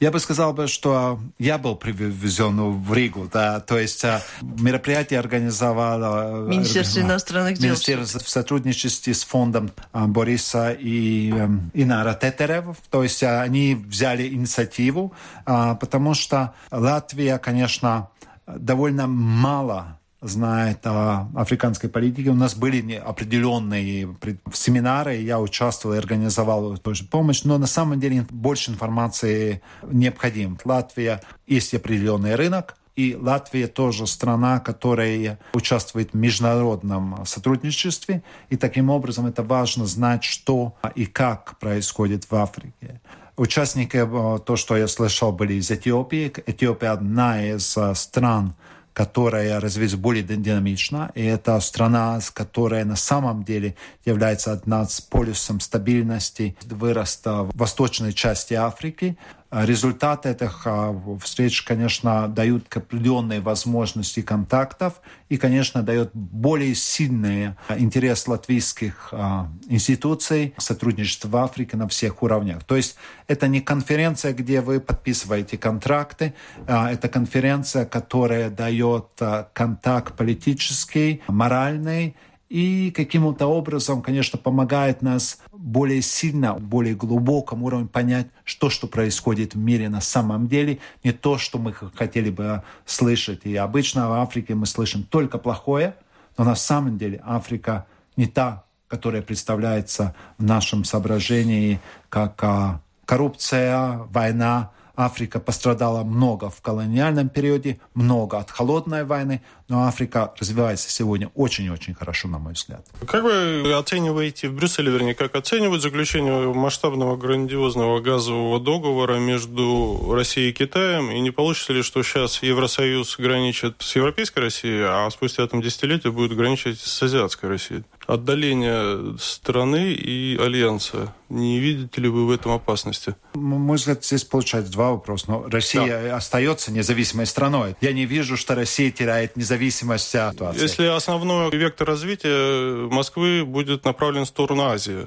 Я 0.00 0.10
бы 0.10 0.18
сказал, 0.18 0.54
бы, 0.54 0.66
что 0.66 1.20
я 1.38 1.58
был 1.58 1.76
привезен 1.76 2.58
в 2.58 2.94
Ригу, 2.94 3.28
да, 3.30 3.60
то 3.60 3.78
есть 3.78 4.02
а, 4.04 4.22
мероприятие 4.40 5.20
организовало... 5.20 6.46
Э, 6.46 6.48
Министерство 6.48 7.00
иностранных 7.00 7.58
дел. 7.58 7.70
Министерство 7.72 8.18
в 8.18 8.28
сотрудничестве 8.28 9.12
с 9.12 9.24
фондом 9.24 9.70
а, 9.92 10.06
Бориса 10.06 10.72
и 10.72 11.28
Инара 11.74 12.14
Тетерев, 12.14 12.78
то 12.88 13.02
есть 13.02 13.22
они 13.22 13.74
взяли 13.74 14.26
инициативу, 14.28 15.12
потому 15.44 16.14
что 16.14 16.54
Латвия, 16.70 17.36
конечно, 17.36 18.08
довольно 18.46 19.06
мало 19.06 19.99
знает 20.20 20.86
о 20.86 21.28
африканской 21.34 21.88
политике. 21.88 22.30
У 22.30 22.34
нас 22.34 22.54
были 22.54 22.94
определенные 22.94 24.16
семинары, 24.52 25.16
я 25.16 25.40
участвовал 25.40 25.94
и 25.94 25.98
организовал 25.98 26.76
тоже 26.78 27.04
помощь, 27.04 27.44
но 27.44 27.58
на 27.58 27.66
самом 27.66 27.98
деле 28.00 28.26
больше 28.30 28.70
информации 28.70 29.62
необходим. 29.82 30.58
Латвия 30.64 31.22
есть 31.46 31.74
определенный 31.74 32.34
рынок, 32.34 32.76
и 32.96 33.16
Латвия 33.18 33.66
тоже 33.66 34.06
страна, 34.06 34.60
которая 34.60 35.38
участвует 35.54 36.12
в 36.12 36.16
международном 36.16 37.24
сотрудничестве. 37.24 38.22
И 38.50 38.56
таким 38.56 38.90
образом 38.90 39.26
это 39.26 39.42
важно 39.42 39.86
знать, 39.86 40.24
что 40.24 40.74
и 40.94 41.06
как 41.06 41.58
происходит 41.58 42.30
в 42.30 42.34
Африке. 42.34 43.00
Участники, 43.36 43.96
э, 43.96 44.38
то, 44.40 44.56
что 44.56 44.76
я 44.76 44.86
слышал, 44.86 45.32
были 45.32 45.54
из 45.54 45.70
Эфиопии. 45.70 46.30
Эфиопия 46.46 46.92
одна 46.92 47.42
из 47.42 47.74
э, 47.74 47.94
стран, 47.94 48.54
которая 48.92 49.60
развивается 49.60 49.96
более 49.96 50.22
динамично, 50.22 51.10
и 51.14 51.24
это 51.24 51.58
страна, 51.60 52.20
которая 52.32 52.84
на 52.84 52.96
самом 52.96 53.44
деле 53.44 53.76
является 54.04 54.52
одним 54.52 54.82
из 54.82 55.00
полюсом 55.00 55.60
стабильности 55.60 56.56
выроста 56.64 57.42
в 57.44 57.56
восточной 57.56 58.12
части 58.12 58.54
Африки, 58.54 59.16
Результаты 59.50 60.28
этих 60.28 60.62
а, 60.64 60.94
встреч, 61.20 61.62
конечно, 61.62 62.28
дают 62.28 62.66
определенные 62.76 63.40
возможности 63.40 64.22
контактов 64.22 65.00
и, 65.28 65.36
конечно, 65.36 65.82
дает 65.82 66.10
более 66.14 66.76
сильный 66.76 67.56
интерес 67.76 68.28
латвийских 68.28 69.08
а, 69.10 69.48
институций 69.68 70.54
сотрудничества 70.56 71.28
в 71.28 71.36
Африке 71.36 71.76
на 71.76 71.88
всех 71.88 72.22
уровнях. 72.22 72.62
То 72.62 72.76
есть 72.76 72.94
это 73.26 73.48
не 73.48 73.60
конференция, 73.60 74.34
где 74.34 74.60
вы 74.60 74.78
подписываете 74.78 75.58
контракты, 75.58 76.34
а 76.68 76.92
это 76.92 77.08
конференция, 77.08 77.86
которая 77.86 78.50
дает 78.50 79.06
контакт 79.52 80.16
политический, 80.16 81.22
моральный, 81.26 82.14
и 82.50 82.90
каким-то 82.90 83.46
образом, 83.46 84.02
конечно, 84.02 84.36
помогает 84.36 85.02
нас 85.02 85.38
более 85.52 86.02
сильно, 86.02 86.54
более 86.54 86.96
глубоком 86.96 87.62
уровне 87.62 87.86
понять, 87.86 88.26
что, 88.44 88.70
что 88.70 88.88
происходит 88.88 89.54
в 89.54 89.58
мире 89.58 89.88
на 89.88 90.00
самом 90.00 90.48
деле, 90.48 90.80
не 91.04 91.12
то, 91.12 91.38
что 91.38 91.58
мы 91.58 91.72
хотели 91.72 92.28
бы 92.28 92.64
слышать. 92.84 93.42
И 93.44 93.54
обычно 93.54 94.08
в 94.08 94.14
Африке 94.14 94.56
мы 94.56 94.66
слышим 94.66 95.04
только 95.04 95.38
плохое, 95.38 95.94
но 96.36 96.44
на 96.44 96.56
самом 96.56 96.98
деле 96.98 97.22
Африка 97.24 97.86
не 98.16 98.26
та, 98.26 98.64
которая 98.88 99.22
представляется 99.22 100.16
в 100.36 100.42
нашем 100.42 100.82
соображении 100.82 101.80
как 102.08 102.42
а, 102.42 102.80
коррупция, 103.04 103.98
война, 104.10 104.72
Африка 105.04 105.40
пострадала 105.40 106.04
много 106.04 106.50
в 106.50 106.60
колониальном 106.60 107.28
периоде, 107.28 107.80
много 107.94 108.38
от 108.38 108.50
холодной 108.50 109.04
войны, 109.04 109.42
но 109.68 109.86
Африка 109.86 110.34
развивается 110.38 110.90
сегодня 110.90 111.30
очень-очень 111.34 111.94
хорошо, 111.94 112.28
на 112.28 112.38
мой 112.38 112.52
взгляд. 112.52 112.86
Как 113.06 113.22
вы 113.22 113.72
оцениваете, 113.72 114.48
в 114.48 114.54
Брюсселе, 114.54 114.90
вернее, 114.90 115.14
как 115.14 115.34
оценивают 115.36 115.82
заключение 115.82 116.52
масштабного 116.52 117.16
грандиозного 117.16 118.00
газового 118.00 118.60
договора 118.60 119.16
между 119.18 120.12
Россией 120.12 120.50
и 120.50 120.52
Китаем? 120.52 121.10
И 121.10 121.20
не 121.20 121.30
получится 121.30 121.72
ли, 121.72 121.82
что 121.82 122.02
сейчас 122.02 122.42
Евросоюз 122.42 123.16
граничит 123.16 123.76
с 123.78 123.96
Европейской 123.96 124.40
Россией, 124.40 124.82
а 124.86 125.08
спустя 125.10 125.46
там 125.46 125.62
десятилетия 125.62 126.10
будет 126.10 126.36
граничить 126.36 126.80
с 126.80 127.02
Азиатской 127.02 127.48
Россией? 127.48 127.84
Отдаление 128.10 129.16
страны 129.18 129.92
и 129.92 130.36
альянса. 130.36 131.14
Не 131.28 131.60
видите 131.60 132.00
ли 132.00 132.08
вы 132.08 132.26
в 132.26 132.32
этом 132.32 132.50
опасности? 132.50 133.14
Мой 133.34 133.76
взгляд, 133.76 134.04
здесь 134.04 134.24
получается 134.24 134.72
два 134.72 134.90
вопроса. 134.90 135.26
Но 135.28 135.48
Россия 135.48 136.02
да. 136.02 136.16
остается 136.16 136.72
независимой 136.72 137.26
страной. 137.26 137.76
Я 137.80 137.92
не 137.92 138.06
вижу, 138.06 138.36
что 138.36 138.56
Россия 138.56 138.90
теряет 138.90 139.36
независимость 139.36 140.12
от 140.16 140.34
ситуации. 140.34 140.62
Если 140.62 140.86
основной 140.86 141.56
вектор 141.56 141.86
развития 141.86 142.88
Москвы 142.88 143.44
будет 143.44 143.84
направлен 143.84 144.24
в 144.24 144.28
сторону 144.28 144.64
Азии, 144.64 145.06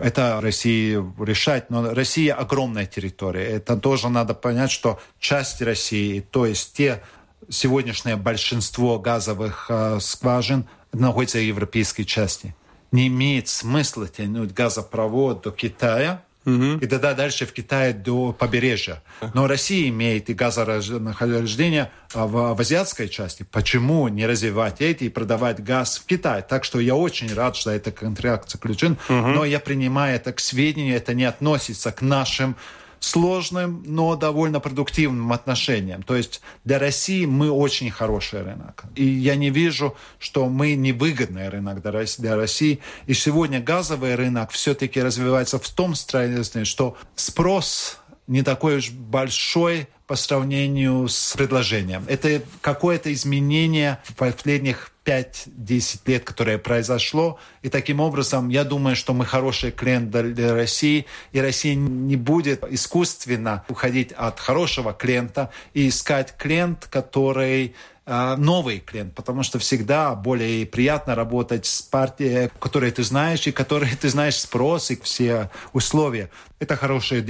это 0.00 0.40
России 0.40 1.02
решать, 1.20 1.70
но 1.70 1.92
Россия 1.92 2.34
огромная 2.34 2.86
территория. 2.86 3.46
Это 3.46 3.76
тоже 3.76 4.08
надо 4.10 4.34
понять, 4.34 4.70
что 4.70 5.00
часть 5.18 5.60
России, 5.60 6.20
то 6.20 6.46
есть 6.46 6.74
те 6.76 7.02
сегодняшнее 7.48 8.16
большинство 8.16 8.98
газовых 8.98 9.66
э, 9.68 9.98
скважин 10.00 10.66
находится 10.94 11.38
в 11.38 11.42
европейской 11.42 12.04
части. 12.04 12.54
Не 12.92 13.08
имеет 13.08 13.48
смысла 13.48 14.08
тянуть 14.08 14.52
газопровод 14.52 15.42
до 15.42 15.50
Китая, 15.50 16.22
Угу. 16.46 16.78
И 16.80 16.86
тогда 16.86 17.14
дальше 17.14 17.46
в 17.46 17.52
Китае 17.52 17.92
до 17.94 18.32
побережья. 18.32 19.02
Но 19.32 19.46
Россия 19.46 19.88
имеет 19.88 20.28
и 20.28 20.34
газорождение 20.34 21.90
в, 22.12 22.54
в 22.54 22.60
азиатской 22.60 23.08
части. 23.08 23.46
Почему 23.50 24.08
не 24.08 24.26
развивать 24.26 24.80
эти 24.80 25.04
и 25.04 25.08
продавать 25.08 25.62
газ 25.64 25.98
в 25.98 26.06
Китай? 26.06 26.44
Так 26.46 26.64
что 26.64 26.80
я 26.80 26.94
очень 26.94 27.32
рад, 27.32 27.56
что 27.56 27.70
это 27.70 27.90
контракт 27.92 28.50
заключен. 28.50 28.98
Угу. 29.08 29.14
Но 29.14 29.44
я 29.44 29.58
принимаю 29.58 30.16
это 30.16 30.32
к 30.32 30.40
сведению. 30.40 30.96
Это 30.96 31.14
не 31.14 31.24
относится 31.24 31.92
к 31.92 32.02
нашим 32.02 32.56
сложным, 33.04 33.82
но 33.86 34.16
довольно 34.16 34.60
продуктивным 34.60 35.30
отношениям. 35.32 36.02
То 36.02 36.16
есть 36.16 36.40
для 36.64 36.78
России 36.78 37.26
мы 37.26 37.50
очень 37.50 37.90
хороший 37.90 38.42
рынок. 38.42 38.84
И 38.94 39.04
я 39.04 39.36
не 39.36 39.50
вижу, 39.50 39.94
что 40.18 40.48
мы 40.48 40.74
невыгодный 40.74 41.50
рынок 41.50 41.82
для 41.82 42.36
России. 42.36 42.80
И 43.06 43.12
сегодня 43.12 43.60
газовый 43.60 44.14
рынок 44.14 44.50
все-таки 44.52 45.02
развивается 45.02 45.58
в 45.58 45.68
том 45.68 45.94
строительстве, 45.94 46.64
что 46.64 46.96
спрос 47.14 47.98
не 48.26 48.42
такой 48.42 48.78
уж 48.78 48.90
большой 48.90 49.86
по 50.06 50.16
сравнению 50.16 51.06
с 51.06 51.34
предложением. 51.36 52.04
Это 52.08 52.42
какое-то 52.62 53.12
изменение 53.12 53.98
в 54.04 54.14
последних 54.14 54.93
5-10 55.04 56.00
лет, 56.06 56.24
которое 56.24 56.58
произошло. 56.58 57.38
И 57.62 57.68
таким 57.68 58.00
образом, 58.00 58.48
я 58.48 58.64
думаю, 58.64 58.96
что 58.96 59.12
мы 59.12 59.24
хороший 59.24 59.70
клиент 59.70 60.10
для 60.10 60.54
России, 60.54 61.06
и 61.32 61.40
Россия 61.40 61.74
не 61.74 62.16
будет 62.16 62.64
искусственно 62.70 63.64
уходить 63.68 64.12
от 64.12 64.40
хорошего 64.40 64.92
клиента 64.92 65.50
и 65.74 65.88
искать 65.88 66.34
клиент, 66.36 66.86
который 66.90 67.74
новый 68.06 68.80
клиент, 68.80 69.14
потому 69.14 69.42
что 69.42 69.58
всегда 69.58 70.14
более 70.14 70.66
приятно 70.66 71.14
работать 71.14 71.64
с 71.64 71.80
партией, 71.80 72.50
которой 72.58 72.90
ты 72.90 73.02
знаешь, 73.02 73.46
и 73.46 73.52
которой 73.52 73.90
ты 74.00 74.08
знаешь 74.08 74.38
спрос 74.38 74.90
и 74.90 75.00
все 75.00 75.50
условия. 75.72 76.30
Это 76.58 76.76
хорошая 76.76 77.20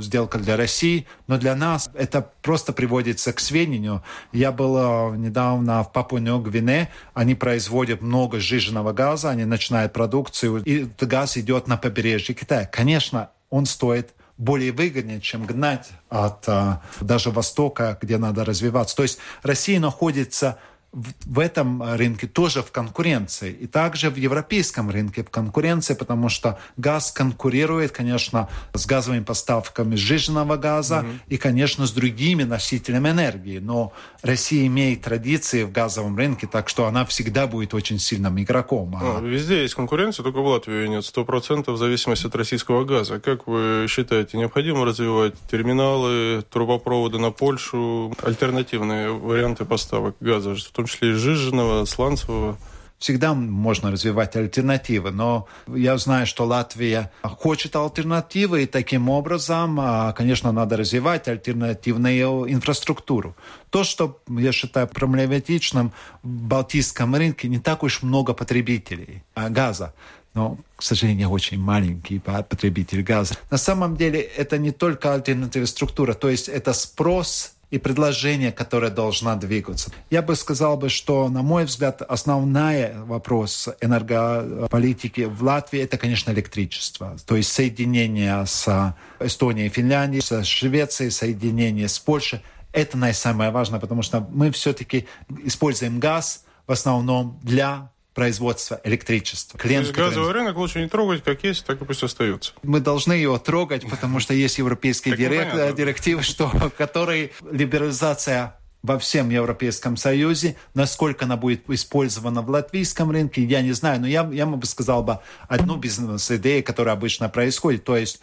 сделка 0.00 0.38
для 0.38 0.56
России, 0.56 1.06
но 1.26 1.38
для 1.38 1.54
нас 1.54 1.90
это 1.94 2.28
просто 2.42 2.72
приводится 2.72 3.32
к 3.32 3.40
сведению. 3.40 4.02
Я 4.32 4.52
был 4.52 5.14
недавно 5.14 5.82
в 5.84 5.92
Папуа-Гвине, 5.92 6.90
они 7.14 7.34
производят 7.34 8.00
много 8.00 8.38
сжиженного 8.38 8.92
газа, 8.92 9.30
они 9.30 9.44
начинают 9.44 9.92
продукцию, 9.92 10.62
и 10.64 10.86
газ 11.00 11.36
идет 11.36 11.66
на 11.66 11.76
побережье 11.76 12.34
Китая. 12.34 12.66
Конечно, 12.66 13.30
он 13.50 13.66
стоит 13.66 14.14
более 14.40 14.72
выгоднее, 14.72 15.20
чем 15.20 15.44
гнать 15.44 15.90
от 16.08 16.48
а, 16.48 16.82
даже 17.00 17.30
Востока, 17.30 17.98
где 18.00 18.16
надо 18.16 18.44
развиваться. 18.44 18.96
То 18.96 19.02
есть 19.02 19.18
Россия 19.42 19.78
находится 19.78 20.58
в, 20.92 21.38
этом 21.38 21.82
рынке 21.82 22.26
тоже 22.26 22.62
в 22.62 22.72
конкуренции. 22.72 23.52
И 23.52 23.66
также 23.66 24.10
в 24.10 24.16
европейском 24.16 24.90
рынке 24.90 25.22
в 25.22 25.30
конкуренции, 25.30 25.94
потому 25.94 26.28
что 26.28 26.58
газ 26.76 27.12
конкурирует, 27.12 27.92
конечно, 27.92 28.48
с 28.72 28.86
газовыми 28.86 29.22
поставками 29.22 29.94
сжиженного 29.94 30.56
газа 30.56 31.04
mm-hmm. 31.06 31.18
и, 31.28 31.36
конечно, 31.36 31.86
с 31.86 31.92
другими 31.92 32.42
носителями 32.42 33.10
энергии. 33.10 33.58
Но 33.58 33.92
Россия 34.22 34.66
имеет 34.66 35.02
традиции 35.02 35.62
в 35.62 35.70
газовом 35.70 36.16
рынке, 36.16 36.48
так 36.48 36.68
что 36.68 36.86
она 36.86 37.04
всегда 37.04 37.46
будет 37.46 37.72
очень 37.72 37.98
сильным 37.98 38.40
игроком. 38.40 38.96
А... 39.00 39.20
Везде 39.20 39.62
есть 39.62 39.74
конкуренция, 39.74 40.24
только 40.24 40.40
в 40.40 40.46
Латвии 40.46 40.88
нет. 40.88 41.04
Сто 41.04 41.24
процентов 41.24 41.76
в 41.76 41.78
зависимости 41.78 42.26
от 42.26 42.34
российского 42.34 42.84
газа. 42.84 43.20
Как 43.20 43.46
вы 43.46 43.86
считаете, 43.88 44.38
необходимо 44.38 44.84
развивать 44.84 45.34
терминалы, 45.50 46.42
трубопроводы 46.50 47.18
на 47.18 47.30
Польшу, 47.30 48.12
альтернативные 48.22 49.10
варианты 49.10 49.64
поставок 49.64 50.16
газа, 50.20 50.54
в 50.54 50.79
том 50.80 50.86
числе 50.86 51.10
и 51.10 51.12
сжиженного, 51.12 51.84
сланцевого? 51.84 52.58
всегда 53.00 53.32
можно 53.34 53.90
развивать 53.90 54.36
альтернативы, 54.36 55.10
но 55.10 55.48
я 55.66 55.96
знаю, 55.96 56.26
что 56.26 56.44
Латвия 56.44 57.10
хочет 57.22 57.74
альтернативы, 57.74 58.62
и 58.62 58.66
таким 58.66 59.08
образом, 59.08 59.80
а, 59.80 60.12
конечно, 60.12 60.52
надо 60.52 60.76
развивать 60.76 61.26
альтернативную 61.26 62.52
инфраструктуру. 62.52 63.34
То, 63.70 63.84
что 63.84 64.20
я 64.28 64.52
считаю 64.52 64.86
проблематичным 64.86 65.92
в 66.22 66.28
Балтийском 66.28 67.14
рынке, 67.14 67.48
не 67.48 67.58
так 67.58 67.82
уж 67.82 68.02
много 68.02 68.34
потребителей 68.34 69.24
а, 69.34 69.48
газа 69.48 69.94
но, 70.32 70.58
к 70.76 70.82
сожалению, 70.84 71.28
очень 71.30 71.58
маленький 71.58 72.20
потребитель 72.20 73.02
газа. 73.02 73.34
На 73.50 73.58
самом 73.58 73.96
деле 73.96 74.20
это 74.20 74.58
не 74.58 74.70
только 74.70 75.12
альтернативная 75.12 75.66
структура, 75.66 76.14
то 76.14 76.28
есть 76.28 76.48
это 76.48 76.72
спрос 76.72 77.54
и 77.70 77.78
предложение, 77.78 78.52
которое 78.52 78.90
должна 78.90 79.36
двигаться. 79.36 79.90
Я 80.10 80.22
бы 80.22 80.34
сказал 80.34 80.76
бы, 80.76 80.88
что, 80.88 81.28
на 81.28 81.42
мой 81.42 81.64
взгляд, 81.64 82.02
основной 82.02 82.94
вопрос 83.04 83.68
энергополитики 83.80 85.22
в 85.22 85.42
Латвии 85.42 85.80
это, 85.80 85.96
конечно, 85.96 86.30
электричество. 86.32 87.16
То 87.26 87.36
есть 87.36 87.52
соединение 87.52 88.44
с 88.44 88.94
Эстонией 89.20 89.66
и 89.66 89.70
Финляндией, 89.70 90.22
с 90.22 90.44
Швецией, 90.44 91.10
соединение 91.10 91.88
с 91.88 91.98
Польшей. 91.98 92.42
Это 92.72 92.96
наисамое 92.96 93.50
важное, 93.50 93.80
потому 93.80 94.02
что 94.02 94.20
мы 94.30 94.50
все-таки 94.50 95.06
используем 95.44 95.98
газ 96.00 96.44
в 96.66 96.72
основном 96.72 97.38
для 97.42 97.90
производства 98.14 98.80
электричества. 98.84 99.58
Клиент, 99.58 99.86
То 99.86 99.88
есть 99.88 99.98
газовый 99.98 100.28
который... 100.28 100.42
рынок 100.42 100.56
лучше 100.56 100.80
не 100.80 100.88
трогать, 100.88 101.22
как 101.22 101.44
есть, 101.44 101.64
так 101.64 101.80
и 101.80 101.84
пусть 101.84 102.02
остается. 102.02 102.52
Мы 102.62 102.80
должны 102.80 103.12
его 103.12 103.38
трогать, 103.38 103.88
потому 103.88 104.20
что 104.20 104.34
есть 104.34 104.58
европейские 104.58 105.16
директивы, 105.16 106.22
что, 106.22 106.50
которые 106.76 107.30
либерализация 107.50 108.56
во 108.82 108.98
всем 108.98 109.28
Европейском 109.28 109.96
Союзе. 109.96 110.56
Насколько 110.74 111.26
она 111.26 111.36
будет 111.36 111.68
использована 111.68 112.42
в 112.42 112.48
латвийском 112.48 113.10
рынке, 113.10 113.44
я 113.44 113.62
не 113.62 113.72
знаю. 113.72 114.00
Но 114.00 114.06
я, 114.06 114.28
я 114.32 114.46
бы 114.46 114.66
сказал 114.66 115.02
бы 115.02 115.18
одну 115.48 115.76
бизнес-идею, 115.76 116.64
которая 116.64 116.94
обычно 116.94 117.28
происходит. 117.28 117.84
То 117.84 117.96
есть 117.96 118.20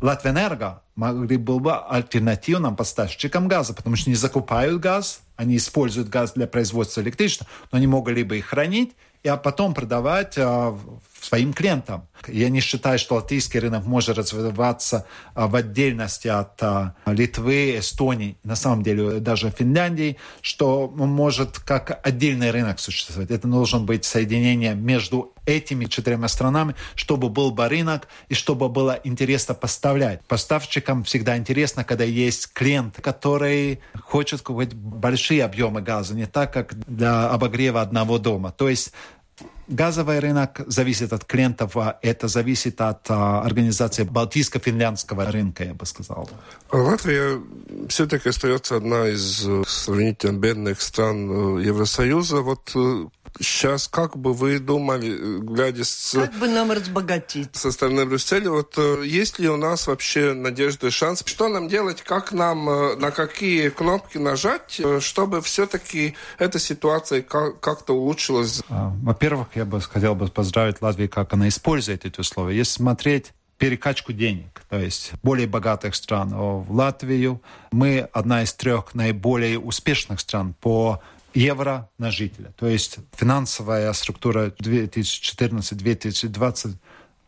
Латвэнерго 0.00 0.82
могли 0.94 1.36
бы 1.36 1.58
быть 1.58 1.74
альтернативным 1.88 2.76
поставщиком 2.76 3.48
газа, 3.48 3.74
потому 3.74 3.96
что 3.96 4.10
они 4.10 4.16
закупают 4.16 4.80
газ, 4.80 5.20
они 5.36 5.56
используют 5.56 6.08
газ 6.08 6.32
для 6.34 6.46
производства 6.46 7.00
электричества, 7.00 7.46
но 7.72 7.78
они 7.78 7.86
могли 7.86 8.22
бы 8.22 8.38
их 8.38 8.46
хранить 8.46 8.94
а 9.26 9.36
потом 9.36 9.74
продавать 9.74 10.36
а, 10.38 10.78
своим 11.20 11.52
клиентам. 11.52 12.08
Я 12.26 12.48
не 12.48 12.60
считаю, 12.60 12.98
что 12.98 13.16
латвийский 13.16 13.60
рынок 13.60 13.84
может 13.84 14.18
развиваться 14.18 15.06
а, 15.34 15.46
в 15.46 15.54
отдельности 15.54 16.28
от 16.28 16.62
а, 16.62 16.94
Литвы, 17.06 17.78
Эстонии, 17.78 18.36
на 18.44 18.56
самом 18.56 18.82
деле 18.82 19.20
даже 19.20 19.50
Финляндии, 19.50 20.16
что 20.40 20.88
может 20.88 21.58
как 21.58 22.00
отдельный 22.06 22.50
рынок 22.50 22.80
существовать. 22.80 23.30
Это 23.30 23.48
должен 23.48 23.86
быть 23.86 24.04
соединение 24.04 24.74
между 24.74 25.32
этими 25.48 25.86
четырьмя 25.86 26.28
странами, 26.28 26.74
чтобы 26.94 27.30
был 27.30 27.50
бы 27.50 27.68
рынок 27.68 28.08
и 28.28 28.34
чтобы 28.34 28.68
было 28.68 29.00
интересно 29.02 29.54
поставлять. 29.54 30.22
Поставщикам 30.26 31.04
всегда 31.04 31.36
интересно, 31.38 31.84
когда 31.84 32.04
есть 32.04 32.52
клиент, 32.52 32.96
который 33.00 33.80
хочет 34.04 34.42
купить 34.42 34.74
большие 34.74 35.44
объемы 35.44 35.80
газа, 35.80 36.14
не 36.14 36.26
так, 36.26 36.52
как 36.52 36.78
для 36.86 37.30
обогрева 37.30 37.80
одного 37.80 38.18
дома. 38.18 38.52
То 38.52 38.68
есть 38.68 38.92
газовый 39.68 40.18
рынок 40.18 40.60
зависит 40.66 41.12
от 41.12 41.24
клиентов, 41.24 41.76
а 41.76 41.98
это 42.02 42.28
зависит 42.28 42.80
от 42.80 43.10
а, 43.10 43.42
организации 43.42 44.04
Балтийско-финляндского 44.04 45.30
рынка, 45.30 45.64
я 45.64 45.74
бы 45.74 45.86
сказал. 45.86 46.28
Латвия 46.72 47.40
все-таки 47.88 48.28
остается 48.30 48.76
одна 48.76 49.08
из 49.08 49.46
э, 49.46 49.62
сравнительно 49.66 50.38
бедных 50.38 50.80
стран 50.80 51.58
э, 51.58 51.62
Евросоюза. 51.64 52.40
Вот 52.40 52.72
э, 52.74 53.06
сейчас, 53.40 53.88
как 53.88 54.16
бы 54.16 54.32
вы 54.32 54.58
думали, 54.58 55.38
глядя 55.40 55.84
с... 55.84 56.12
Как 56.14 56.34
бы 56.34 56.48
нам 56.48 56.70
разбогатеть? 56.70 57.54
Со 57.54 57.72
стороны 57.72 58.06
Брюсселя, 58.06 58.50
вот 58.50 58.74
э, 58.76 59.02
есть 59.04 59.38
ли 59.38 59.48
у 59.48 59.56
нас 59.56 59.86
вообще 59.86 60.32
надежда 60.32 60.88
и 60.88 60.90
шанс? 60.90 61.22
Что 61.24 61.48
нам 61.48 61.68
делать? 61.68 62.02
Как 62.02 62.32
нам, 62.32 62.68
э, 62.68 62.96
на 62.96 63.10
какие 63.10 63.68
кнопки 63.68 64.18
нажать, 64.18 64.80
э, 64.80 65.00
чтобы 65.00 65.40
все-таки 65.42 66.14
эта 66.38 66.58
ситуация 66.58 67.22
как-то 67.22 67.94
улучшилась? 67.94 68.62
А, 68.68 68.92
во-первых, 69.02 69.48
я 69.54 69.64
бы 69.64 69.80
хотел 69.80 70.14
бы 70.14 70.28
поздравить 70.28 70.80
Латвию, 70.80 71.08
как 71.08 71.32
она 71.32 71.48
использует 71.48 72.04
эти 72.04 72.20
условия. 72.20 72.56
Если 72.56 72.72
смотреть 72.72 73.32
перекачку 73.58 74.12
денег, 74.12 74.62
то 74.68 74.78
есть 74.78 75.12
более 75.22 75.46
богатых 75.46 75.94
стран 75.94 76.30
в 76.32 76.72
Латвию. 76.72 77.42
Мы 77.72 78.08
одна 78.12 78.44
из 78.44 78.52
трех 78.54 78.94
наиболее 78.94 79.58
успешных 79.58 80.20
стран 80.20 80.54
по 80.60 81.02
евро 81.34 81.90
на 81.98 82.10
жителя. 82.10 82.52
То 82.56 82.66
есть 82.66 82.98
финансовая 83.12 83.92
структура 83.92 84.50
2014-2020 84.60 86.74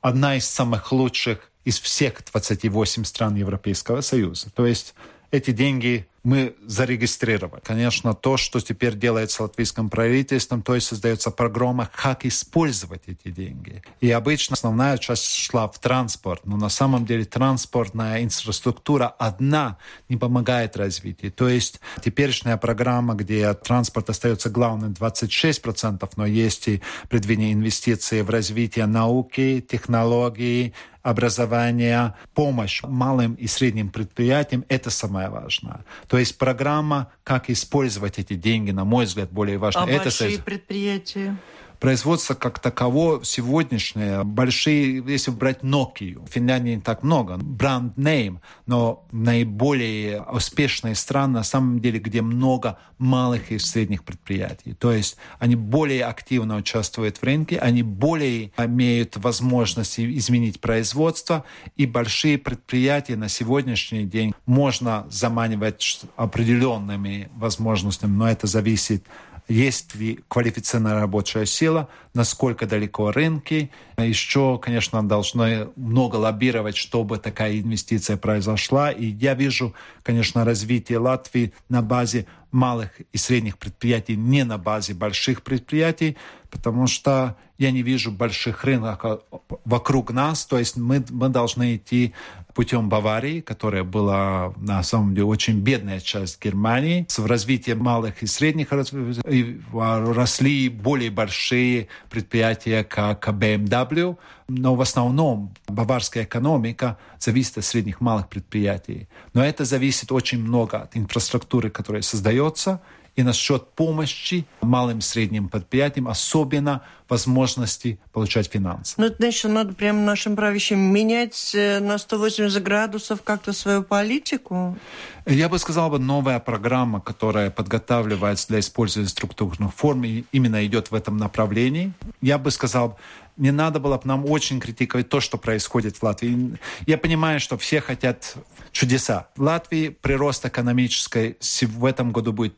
одна 0.01 0.37
из 0.37 0.47
самых 0.47 0.91
лучших 0.93 1.51
из 1.65 1.79
всех 1.79 2.25
28 2.33 3.05
стран 3.05 3.37
Европейского 3.37 4.01
Союза. 4.01 4.51
То 4.51 4.67
есть 4.67 4.95
эти 5.31 5.53
деньги 5.53 6.09
мы 6.23 6.55
зарегистрировали. 6.67 7.61
Конечно, 7.65 8.15
то, 8.15 8.37
что 8.37 8.61
теперь 8.61 8.95
делается 8.95 9.43
латвийским 9.43 9.89
правительством, 9.89 10.63
то 10.63 10.75
есть 10.75 10.89
создается 10.89 11.31
программа, 11.31 11.91
как 11.95 12.27
использовать 12.27 13.03
эти 13.07 13.31
деньги. 13.31 13.83
И 14.01 14.11
обычно 14.11 14.55
основная 14.55 14.99
часть 14.99 15.35
шла 15.35 15.69
в 15.69 15.79
транспорт, 15.79 16.43
но 16.45 16.57
на 16.57 16.69
самом 16.69 17.07
деле 17.07 17.25
транспортная 17.25 18.23
инфраструктура 18.23 19.07
одна 19.07 19.79
не 20.09 20.17
помогает 20.17 20.77
развитию. 20.77 21.33
То 21.33 21.49
есть 21.49 21.81
теперешняя 22.03 22.57
программа, 22.59 23.15
где 23.15 23.53
транспорт 23.55 24.11
остается 24.11 24.51
главным 24.51 24.93
26%, 24.93 26.11
но 26.17 26.27
есть 26.27 26.69
и 26.69 26.83
предвидение 27.09 27.55
инвестиций 27.55 28.23
в 28.23 28.31
развитие 28.31 28.87
науки, 28.87 29.65
технологий, 29.67 30.75
образования, 31.03 32.15
помощь 32.35 32.83
малым 32.83 33.35
и 33.35 33.47
средним 33.47 33.91
предприятиям– 33.91 34.65
это 34.69 34.91
самое 34.91 35.29
важное. 35.29 35.85
То 36.09 36.19
есть 36.19 36.39
программа, 36.39 37.11
как 37.25 37.51
использовать 37.51 38.19
эти 38.19 38.35
деньги, 38.35 38.71
на 38.71 38.85
мой 38.85 39.05
взгляд, 39.05 39.31
более 39.31 39.59
важна. 39.59 39.85
А 39.85 39.89
это 39.89 40.05
большие 40.05 40.39
предприятия? 40.39 41.37
Производство 41.81 42.35
как 42.35 42.61
таково 42.61 43.25
сегодняшнее, 43.25 44.23
большие, 44.23 45.03
если 45.07 45.31
брать 45.31 45.63
Nokia, 45.63 46.25
в 46.25 46.31
Финляндии 46.31 46.73
не 46.73 46.81
так 46.81 47.03
много, 47.03 47.39
бренд 47.39 47.97
name, 47.97 48.39
но 48.67 49.07
наиболее 49.11 50.23
успешные 50.23 50.95
страны 50.95 51.35
на 51.35 51.43
самом 51.43 51.81
деле, 51.81 51.99
где 51.99 52.23
много 52.23 52.79
малых 52.99 53.51
и 53.51 53.59
средних 53.59 54.05
предприятий. 54.05 54.75
То 54.75 54.93
есть 54.93 55.17
они 55.39 55.57
более 55.57 56.05
активно 56.05 56.57
участвуют 56.57 57.17
в 57.17 57.23
рынке, 57.23 57.59
они 57.59 57.83
более 57.83 58.53
имеют 58.59 59.17
возможность 59.17 59.99
изменить 59.99 60.61
производство, 60.61 61.45
и 61.77 61.87
большие 61.87 62.37
предприятия 62.37 63.17
на 63.17 63.29
сегодняшний 63.29 64.05
день 64.05 64.35
можно 64.45 65.07
заманивать 65.11 66.03
определенными 66.17 67.31
возможностями, 67.35 68.13
но 68.13 68.29
это 68.29 68.47
зависит 68.47 69.07
есть 69.51 69.97
ли 69.97 70.21
квалифицированная 70.29 71.01
рабочая 71.01 71.45
сила, 71.45 71.89
насколько 72.15 72.67
далеко 72.67 73.11
рынки. 73.11 73.73
Еще, 73.99 74.59
конечно, 74.63 75.07
должны 75.07 75.69
много 75.75 76.17
лоббировать, 76.17 76.77
чтобы 76.77 77.19
такая 77.19 77.59
инвестиция 77.59 78.17
произошла. 78.17 78.93
И 78.93 79.07
я 79.07 79.35
вижу, 79.35 79.75
конечно, 80.05 80.45
развитие 80.45 80.99
Латвии 80.99 81.53
на 81.69 81.83
базе 81.83 82.27
малых 82.53 82.91
и 83.13 83.19
средних 83.19 83.59
предприятий, 83.59 84.17
не 84.17 84.45
на 84.45 84.59
базе 84.59 84.95
больших 84.95 85.43
предприятий, 85.43 86.17
потому 86.51 86.87
что 86.87 87.37
я 87.59 87.71
не 87.71 87.83
вижу 87.83 88.11
больших 88.11 88.65
рынков 88.65 89.21
вокруг 89.65 90.13
нас. 90.13 90.47
То 90.47 90.59
есть 90.59 90.77
мы, 90.77 91.05
мы 91.11 91.29
должны 91.29 91.77
идти 91.77 92.15
путем 92.55 92.89
Баварии, 92.89 93.41
которая 93.41 93.85
была 93.85 94.55
на 94.57 94.83
самом 94.83 95.15
деле 95.15 95.27
очень 95.27 95.61
бедная 95.61 96.01
часть 96.01 96.43
Германии. 96.43 97.05
С 97.09 97.19
развитием 97.19 97.79
малых 97.79 98.23
и 98.23 98.27
средних 98.27 98.69
росли 98.73 100.69
более 100.69 101.11
большие 101.11 101.89
предприятия, 102.09 102.83
как 102.83 103.29
BMW, 103.29 104.17
но 104.51 104.75
в 104.75 104.81
основном 104.81 105.55
баварская 105.69 106.25
экономика 106.25 106.99
зависит 107.19 107.59
от 107.59 107.65
средних 107.65 108.01
малых 108.01 108.29
предприятий. 108.29 109.09
Но 109.33 109.45
это 109.45 109.65
зависит 109.65 110.11
очень 110.13 110.43
много 110.43 110.79
от 110.79 110.97
инфраструктуры, 110.97 111.71
которая 111.71 112.03
создается, 112.03 112.81
и 113.17 113.23
насчет 113.23 113.69
помощи 113.73 114.47
малым 114.61 114.99
и 114.99 115.03
средним 115.03 115.49
предприятиям, 115.49 116.09
особенно 116.09 116.83
возможности 117.09 117.99
получать 118.13 118.51
финансы. 118.51 118.95
Ну, 118.97 119.07
это 119.07 119.17
значит, 119.19 119.51
надо 119.51 119.75
прямо 119.75 120.01
нашим 120.01 120.37
правящим 120.37 120.79
менять 120.79 121.53
э, 121.55 121.81
на 121.81 121.99
180 121.99 122.63
градусов 122.63 123.23
как-то 123.23 123.53
свою 123.53 123.83
политику? 123.83 124.79
Я 125.27 125.49
бы 125.49 125.59
сказал, 125.59 125.91
бы 125.91 125.99
новая 125.99 126.39
программа, 126.39 127.01
которая 127.01 127.51
подготавливается 127.51 128.49
для 128.49 128.61
использования 128.61 129.09
структурных 129.09 129.75
форм, 129.75 130.05
именно 130.33 130.65
идет 130.65 130.91
в 130.91 130.95
этом 130.95 131.17
направлении. 131.17 131.93
Я 132.21 132.39
бы 132.39 132.51
сказал, 132.51 132.99
не 133.37 133.51
надо 133.51 133.81
было 133.81 133.97
бы 133.97 134.03
нам 134.05 134.25
очень 134.25 134.61
критиковать 134.61 135.09
то, 135.09 135.21
что 135.21 135.37
происходит 135.39 135.97
в 135.97 136.03
Латвии. 136.03 136.59
Я 136.87 136.99
понимаю, 136.99 137.41
что 137.41 137.59
все 137.59 137.81
хотят 137.81 138.37
чудеса. 138.71 139.29
В 139.35 139.43
Латвии 139.43 139.89
прирост 139.89 140.47
экономический 140.47 141.37
в 141.63 141.85
этом 141.85 142.13
году 142.13 142.33
будет 142.33 142.55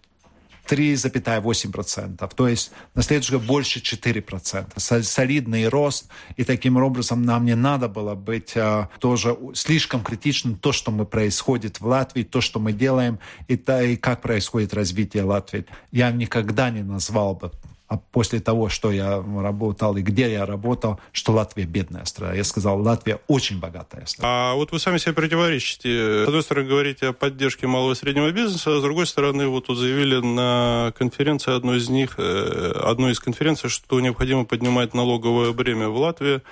3,8%. 0.69 2.31
То 2.35 2.49
есть 2.49 2.73
на 2.95 3.03
следующий 3.03 3.33
год 3.33 3.43
больше 3.43 3.81
4%. 3.81 5.03
Солидный 5.03 5.69
рост. 5.69 6.09
И 6.37 6.45
таким 6.45 6.77
образом 6.77 7.23
нам 7.23 7.45
не 7.45 7.55
надо 7.55 7.89
было 7.89 8.15
быть 8.15 8.57
а, 8.57 8.89
тоже 8.99 9.37
слишком 9.55 10.03
критичным 10.03 10.57
то, 10.57 10.73
что 10.73 10.91
мы 10.91 11.05
происходит 11.05 11.81
в 11.81 11.87
Латвии, 11.87 12.23
то, 12.23 12.41
что 12.41 12.61
мы 12.61 12.73
делаем, 12.73 13.19
и, 13.49 13.57
та, 13.57 13.83
и 13.83 13.97
как 13.97 14.23
происходит 14.23 14.75
развитие 14.75 15.25
Латвии. 15.25 15.67
Я 15.91 16.11
никогда 16.11 16.71
не 16.71 16.83
назвал 16.83 17.35
бы 17.35 17.53
после 17.99 18.41
того, 18.41 18.69
что 18.69 18.91
я 18.93 19.23
работал 19.23 19.97
и 19.97 20.03
где 20.03 20.31
я 20.33 20.47
работал, 20.47 21.01
что 21.13 21.33
Латвия 21.33 21.65
бедная 21.65 22.05
страна. 22.05 22.35
Я 22.35 22.45
сказал, 22.45 22.81
Латвия 22.81 23.21
очень 23.29 23.59
богатая 23.59 24.07
страна. 24.07 24.53
А 24.53 24.55
вот 24.55 24.73
вы 24.73 24.79
сами 24.79 24.99
себе 24.99 25.13
противоречите. 25.13 26.25
С 26.25 26.29
одной 26.29 26.43
стороны, 26.43 26.69
говорите 26.69 27.09
о 27.09 27.13
поддержке 27.13 27.67
малого 27.67 27.93
и 27.93 27.95
среднего 27.95 28.31
бизнеса, 28.31 28.77
а 28.77 28.79
с 28.79 28.83
другой 28.83 29.07
стороны, 29.07 29.47
вот 29.47 29.67
тут 29.67 29.79
заявили 29.79 30.17
на 30.17 30.93
конференции 30.97 31.55
одной 31.55 31.79
из 31.79 31.89
них, 31.89 32.15
э, 32.19 32.73
одной 32.85 33.13
из 33.13 33.21
конференций, 33.21 33.71
что 33.71 34.01
необходимо 34.01 34.45
поднимать 34.45 34.95
налоговое 34.95 35.53
бремя 35.53 35.89
в 35.89 35.97
Латвии. 35.97 36.43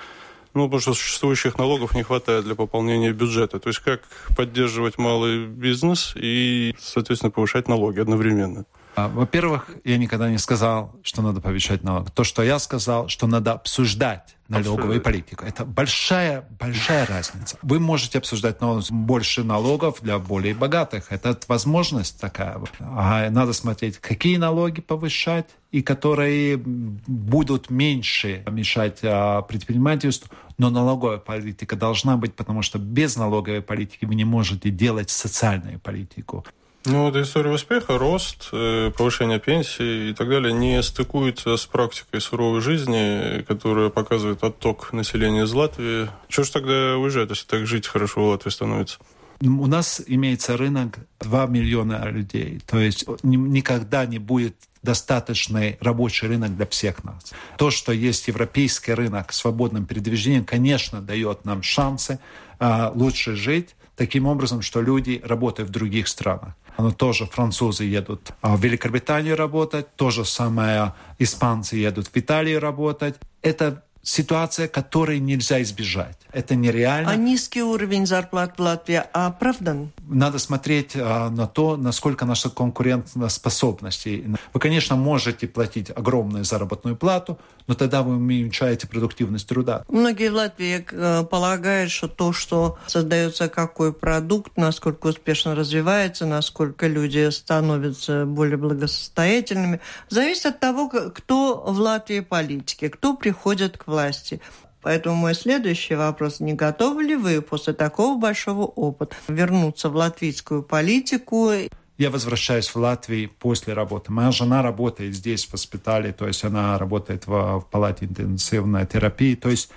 Ну, 0.52 0.64
потому 0.64 0.80
что 0.80 0.94
существующих 0.94 1.58
налогов 1.58 1.94
не 1.94 2.02
хватает 2.02 2.44
для 2.44 2.56
пополнения 2.56 3.12
бюджета. 3.12 3.60
То 3.60 3.68
есть 3.68 3.78
как 3.80 4.00
поддерживать 4.36 4.98
малый 4.98 5.46
бизнес 5.46 6.12
и, 6.16 6.74
соответственно, 6.80 7.30
повышать 7.30 7.68
налоги 7.68 8.00
одновременно? 8.00 8.64
А, 9.00 9.08
во-первых, 9.08 9.70
я 9.84 9.96
никогда 9.96 10.30
не 10.30 10.38
сказал, 10.38 10.94
что 11.02 11.22
надо 11.22 11.40
повышать 11.40 11.82
налоги. 11.82 12.10
То, 12.10 12.24
что 12.24 12.42
я 12.42 12.58
сказал, 12.58 13.08
что 13.08 13.26
надо 13.26 13.52
обсуждать 13.52 14.36
налоговую 14.48 15.00
политику. 15.00 15.44
Это 15.44 15.64
большая, 15.64 16.44
большая 16.58 17.06
разница. 17.06 17.56
Вы 17.62 17.78
можете 17.78 18.18
обсуждать 18.18 18.56
больше 18.90 19.44
налогов 19.44 19.98
для 20.02 20.18
более 20.18 20.54
богатых. 20.54 21.06
Это 21.10 21.38
возможность 21.48 22.20
такая. 22.20 22.60
А 22.80 23.30
надо 23.30 23.52
смотреть, 23.52 23.98
какие 23.98 24.36
налоги 24.36 24.80
повышать 24.80 25.46
и 25.70 25.82
которые 25.82 26.58
будут 26.58 27.70
меньше 27.70 28.42
мешать 28.50 28.98
а, 29.02 29.42
предпринимательству. 29.42 30.28
Но 30.58 30.68
налоговая 30.68 31.18
политика 31.18 31.76
должна 31.76 32.16
быть, 32.16 32.34
потому 32.34 32.60
что 32.60 32.78
без 32.78 33.16
налоговой 33.16 33.62
политики 33.62 34.04
вы 34.04 34.14
не 34.14 34.24
можете 34.24 34.70
делать 34.70 35.08
социальную 35.08 35.78
политику. 35.78 36.44
Ну, 36.86 37.04
вот 37.04 37.16
история 37.16 37.50
успеха, 37.50 37.98
рост, 37.98 38.48
э, 38.52 38.90
повышение 38.96 39.38
пенсии 39.38 40.10
и 40.10 40.14
так 40.14 40.30
далее 40.30 40.52
не 40.52 40.82
стыкуется 40.82 41.58
с 41.58 41.66
практикой 41.66 42.22
суровой 42.22 42.62
жизни, 42.62 43.42
которая 43.42 43.90
показывает 43.90 44.42
отток 44.42 44.94
населения 44.94 45.42
из 45.42 45.52
Латвии. 45.52 46.08
Чего 46.28 46.44
ж 46.44 46.50
тогда 46.50 46.96
уезжать, 46.96 47.28
если 47.28 47.46
так 47.46 47.66
жить 47.66 47.86
хорошо 47.86 48.24
в 48.24 48.28
Латвии 48.30 48.50
становится? 48.50 48.98
У 49.42 49.66
нас 49.66 50.02
имеется 50.06 50.56
рынок 50.56 50.98
2 51.20 51.46
миллиона 51.46 52.08
людей. 52.08 52.60
То 52.66 52.78
есть 52.78 53.06
никогда 53.22 54.06
не 54.06 54.18
будет 54.18 54.54
достаточный 54.82 55.76
рабочий 55.80 56.26
рынок 56.28 56.56
для 56.56 56.66
всех 56.66 57.04
нас. 57.04 57.32
То, 57.58 57.70
что 57.70 57.92
есть 57.92 58.28
европейский 58.28 58.94
рынок 58.94 59.34
свободным 59.34 59.84
передвижением, 59.84 60.46
конечно, 60.46 61.02
дает 61.02 61.44
нам 61.44 61.62
шансы 61.62 62.18
а, 62.58 62.90
лучше 62.94 63.36
жить 63.36 63.76
таким 64.00 64.26
образом, 64.26 64.62
что 64.62 64.80
люди 64.80 65.20
работают 65.22 65.68
в 65.68 65.72
других 65.72 66.08
странах. 66.08 66.54
Но 66.78 66.90
тоже 66.90 67.26
французы 67.26 67.84
едут 67.84 68.32
в 68.42 68.58
Великобританию 68.64 69.36
работать, 69.36 69.94
то 69.96 70.10
же 70.10 70.24
самое 70.24 70.94
испанцы 71.18 71.76
едут 71.76 72.06
в 72.06 72.16
Италию 72.16 72.60
работать. 72.60 73.16
Это 73.42 73.82
ситуация, 74.02 74.68
которой 74.68 75.20
нельзя 75.20 75.60
избежать. 75.60 76.18
Это 76.32 76.54
нереально. 76.54 77.10
А 77.10 77.16
низкий 77.16 77.62
уровень 77.62 78.06
зарплат 78.06 78.58
в 78.58 78.62
Латвии 78.62 79.02
оправдан? 79.12 79.90
Надо 80.12 80.38
смотреть 80.38 80.96
а, 80.96 81.30
на 81.30 81.46
то, 81.46 81.76
насколько 81.76 82.24
наша 82.24 82.50
конкурентоспособность. 82.50 84.06
Вы, 84.06 84.60
конечно, 84.60 84.96
можете 84.96 85.46
платить 85.46 85.90
огромную 85.90 86.44
заработную 86.44 86.96
плату, 86.96 87.38
но 87.68 87.74
тогда 87.74 88.02
вы 88.02 88.16
уменьшаете 88.16 88.88
продуктивность 88.88 89.46
труда. 89.46 89.84
Многие 89.88 90.30
в 90.30 90.34
Латвии 90.34 90.84
э, 90.90 91.24
полагают, 91.24 91.92
что 91.92 92.08
то, 92.08 92.32
что 92.32 92.78
создается 92.88 93.48
какой 93.48 93.92
продукт, 93.92 94.56
насколько 94.56 95.06
успешно 95.06 95.54
развивается, 95.54 96.26
насколько 96.26 96.88
люди 96.88 97.30
становятся 97.30 98.26
более 98.26 98.56
благосостоятельными, 98.56 99.80
зависит 100.08 100.46
от 100.46 100.60
того, 100.60 100.88
кто 100.88 101.62
в 101.64 101.78
Латвии 101.78 102.20
политики, 102.20 102.88
кто 102.88 103.16
приходит 103.16 103.78
к 103.78 103.86
власти. 103.86 104.40
Поэтому 104.82 105.14
мой 105.14 105.34
следующий 105.34 105.94
вопрос. 105.94 106.40
Не 106.40 106.54
готовы 106.54 107.02
ли 107.02 107.16
вы 107.16 107.42
после 107.42 107.74
такого 107.74 108.18
большого 108.18 108.62
опыта 108.62 109.16
вернуться 109.28 109.90
в 109.90 109.96
латвийскую 109.96 110.62
политику? 110.62 111.50
Я 111.98 112.10
возвращаюсь 112.10 112.68
в 112.68 112.76
Латвию 112.76 113.28
после 113.28 113.74
работы. 113.74 114.10
Моя 114.10 114.32
жена 114.32 114.62
работает 114.62 115.14
здесь, 115.14 115.44
в 115.44 115.50
госпитале, 115.50 116.12
то 116.12 116.26
есть 116.26 116.44
она 116.44 116.78
работает 116.78 117.26
в, 117.26 117.60
в 117.60 117.66
палате 117.70 118.06
интенсивной 118.06 118.86
терапии. 118.86 119.34
То 119.34 119.50
есть 119.50 119.70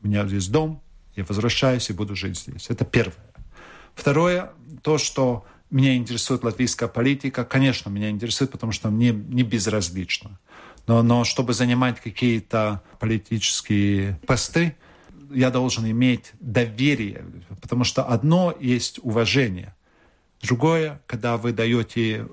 у 0.00 0.06
меня 0.06 0.24
здесь 0.26 0.46
дом, 0.46 0.80
я 1.16 1.24
возвращаюсь 1.24 1.90
и 1.90 1.92
буду 1.92 2.14
жить 2.14 2.38
здесь. 2.38 2.70
Это 2.70 2.84
первое. 2.84 3.16
Второе, 3.96 4.52
то, 4.82 4.98
что 4.98 5.44
меня 5.70 5.96
интересует 5.96 6.44
латвийская 6.44 6.88
политика, 6.88 7.44
конечно, 7.44 7.90
меня 7.90 8.10
интересует, 8.10 8.52
потому 8.52 8.70
что 8.70 8.90
мне 8.90 9.10
не 9.10 9.42
безразлично. 9.42 10.38
Но, 10.86 11.02
но 11.02 11.24
чтобы 11.24 11.54
занимать 11.54 12.00
какие-то 12.00 12.82
политические 13.00 14.18
посты, 14.26 14.76
я 15.32 15.50
должен 15.50 15.90
иметь 15.90 16.32
доверие, 16.40 17.24
потому 17.60 17.84
что 17.84 18.04
одно 18.04 18.54
есть 18.60 19.00
уважение, 19.02 19.74
другое, 20.42 21.00
когда 21.06 21.36
вы 21.36 21.52
даете 21.52 22.26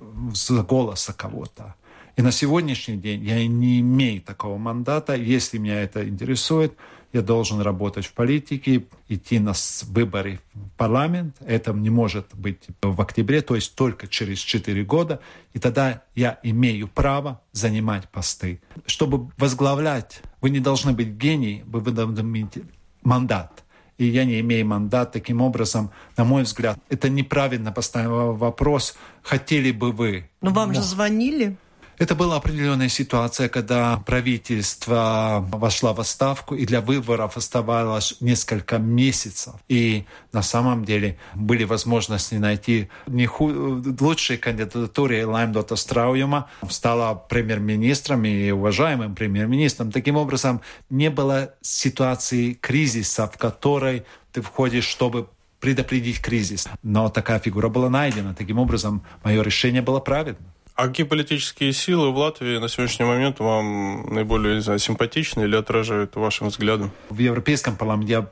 голоса 0.49 1.13
кого-то. 1.13 1.75
И 2.17 2.21
на 2.21 2.31
сегодняшний 2.31 2.97
день 2.97 3.23
я 3.23 3.45
не 3.47 3.79
имею 3.79 4.21
такого 4.21 4.57
мандата. 4.57 5.15
Если 5.15 5.57
меня 5.57 5.81
это 5.81 6.07
интересует, 6.07 6.75
я 7.13 7.21
должен 7.21 7.61
работать 7.61 8.05
в 8.05 8.13
политике, 8.13 8.85
идти 9.09 9.39
на 9.39 9.53
выборы 9.83 10.39
в 10.53 10.69
парламент. 10.77 11.35
Это 11.41 11.73
не 11.73 11.89
может 11.89 12.27
быть 12.33 12.63
в 12.81 13.01
октябре, 13.01 13.41
то 13.41 13.55
есть 13.55 13.75
только 13.75 14.07
через 14.07 14.39
4 14.39 14.83
года. 14.83 15.19
И 15.53 15.59
тогда 15.59 16.03
я 16.15 16.39
имею 16.43 16.87
право 16.87 17.41
занимать 17.51 18.07
посты. 18.09 18.61
Чтобы 18.85 19.29
возглавлять, 19.37 20.21
вы 20.39 20.49
не 20.49 20.59
должны 20.59 20.93
быть 20.93 21.09
гений, 21.09 21.63
вы 21.65 21.91
должны 21.91 22.21
иметь 22.21 22.59
мандат. 23.03 23.63
И 23.97 24.05
я 24.05 24.25
не 24.25 24.39
имею 24.39 24.65
мандат. 24.65 25.11
Таким 25.11 25.41
образом, 25.41 25.91
на 26.17 26.23
мой 26.23 26.43
взгляд, 26.43 26.79
это 26.89 27.09
неправильно 27.09 27.71
поставить 27.71 28.09
вопрос, 28.09 28.95
хотели 29.21 29.71
бы 29.71 29.91
вы. 29.91 30.29
Но 30.41 30.51
вам 30.51 30.69
Но... 30.69 30.75
же 30.75 30.81
звонили. 30.81 31.57
Это 31.97 32.15
была 32.15 32.37
определенная 32.37 32.89
ситуация, 32.89 33.47
когда 33.47 33.97
правительство 33.97 35.45
вошло 35.51 35.93
в 35.93 35.99
отставку, 35.99 36.55
и 36.55 36.65
для 36.65 36.81
выборов 36.81 37.37
оставалось 37.37 38.15
несколько 38.19 38.79
месяцев. 38.79 39.53
И 39.67 40.05
на 40.33 40.41
самом 40.41 40.83
деле 40.83 41.19
были 41.35 41.63
возможности 41.63 42.35
найти 42.35 42.89
не 43.05 43.27
ху... 43.27 43.81
лучшие 43.99 44.37
кандидатуры 44.37 45.25
Лаймдота 45.27 45.75
Страуюма. 45.75 46.49
Стала 46.69 47.13
премьер-министром 47.13 48.25
и 48.25 48.49
уважаемым 48.49 49.13
премьер-министром. 49.13 49.91
Таким 49.91 50.15
образом, 50.15 50.61
не 50.89 51.09
было 51.09 51.53
ситуации 51.61 52.53
кризиса, 52.53 53.27
в 53.27 53.37
которой 53.37 54.05
ты 54.31 54.41
входишь, 54.41 54.85
чтобы 54.85 55.27
предупредить 55.59 56.19
кризис. 56.19 56.67
Но 56.81 57.09
такая 57.09 57.39
фигура 57.39 57.69
была 57.69 57.89
найдена. 57.89 58.33
Таким 58.33 58.57
образом, 58.57 59.03
мое 59.23 59.43
решение 59.43 59.83
было 59.83 59.99
правильным. 59.99 60.43
А 60.81 60.87
какие 60.87 61.05
политические 61.05 61.73
силы 61.73 62.09
в 62.09 62.17
Латвии 62.17 62.57
на 62.57 62.67
сегодняшний 62.67 63.05
момент 63.05 63.39
вам 63.39 64.11
наиболее 64.11 64.61
знаю, 64.61 64.79
симпатичны 64.79 65.43
или 65.43 65.55
отражают 65.55 66.15
вашим 66.15 66.47
взглядом? 66.47 66.89
В 67.11 67.19
Европейском 67.19 67.75
парламенте 67.75 68.11
я 68.13 68.27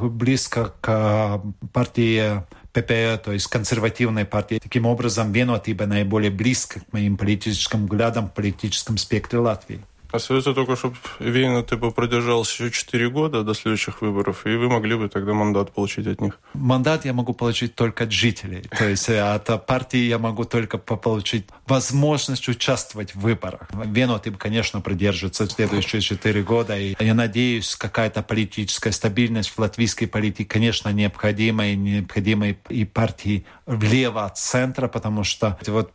близко 0.00 0.72
к 0.80 1.42
партии 1.72 2.44
ПП, 2.72 3.20
то 3.20 3.32
есть 3.32 3.48
консервативной 3.48 4.24
партии. 4.24 4.60
Таким 4.62 4.86
образом, 4.86 5.32
Венотиба 5.32 5.86
наиболее 5.86 6.30
близко 6.30 6.78
к 6.78 6.92
моим 6.92 7.16
политическим 7.16 7.86
взглядам 7.86 8.28
в 8.28 8.32
политическом 8.32 8.96
спектре 8.96 9.40
Латвии. 9.40 9.80
Остается 10.10 10.54
только, 10.54 10.76
чтобы 10.76 10.96
Вейна 11.18 11.62
типа 11.62 11.90
продержался 11.90 12.64
еще 12.64 12.72
4 12.72 13.10
года 13.10 13.42
до 13.42 13.52
следующих 13.54 14.00
выборов, 14.00 14.46
и 14.46 14.56
вы 14.56 14.68
могли 14.68 14.96
бы 14.96 15.08
тогда 15.08 15.34
мандат 15.34 15.72
получить 15.72 16.06
от 16.06 16.20
них. 16.20 16.38
Мандат 16.54 17.04
я 17.04 17.12
могу 17.12 17.34
получить 17.34 17.74
только 17.74 18.04
от 18.04 18.12
жителей. 18.12 18.62
То 18.76 18.88
есть 18.88 19.08
э, 19.10 19.20
от 19.20 19.66
партии 19.66 19.98
я 19.98 20.18
могу 20.18 20.44
только 20.44 20.78
получить 20.78 21.46
возможность 21.66 22.48
участвовать 22.48 23.14
в 23.14 23.20
выборах. 23.20 23.68
Вену 23.84 24.18
ты, 24.18 24.30
конечно, 24.30 24.80
продержится 24.80 25.46
следующие 25.46 26.00
4 26.00 26.42
года. 26.42 26.78
И 26.78 26.96
я 26.98 27.14
надеюсь, 27.14 27.76
какая-то 27.76 28.22
политическая 28.22 28.92
стабильность 28.92 29.50
в 29.50 29.58
латвийской 29.58 30.06
политике, 30.06 30.46
конечно, 30.46 30.88
необходима. 30.88 31.66
И 31.66 31.76
необходима 31.76 32.48
и 32.48 32.84
партии 32.86 33.44
влево 33.66 34.24
от 34.24 34.38
центра, 34.38 34.88
потому 34.88 35.22
что 35.22 35.58
вот 35.66 35.92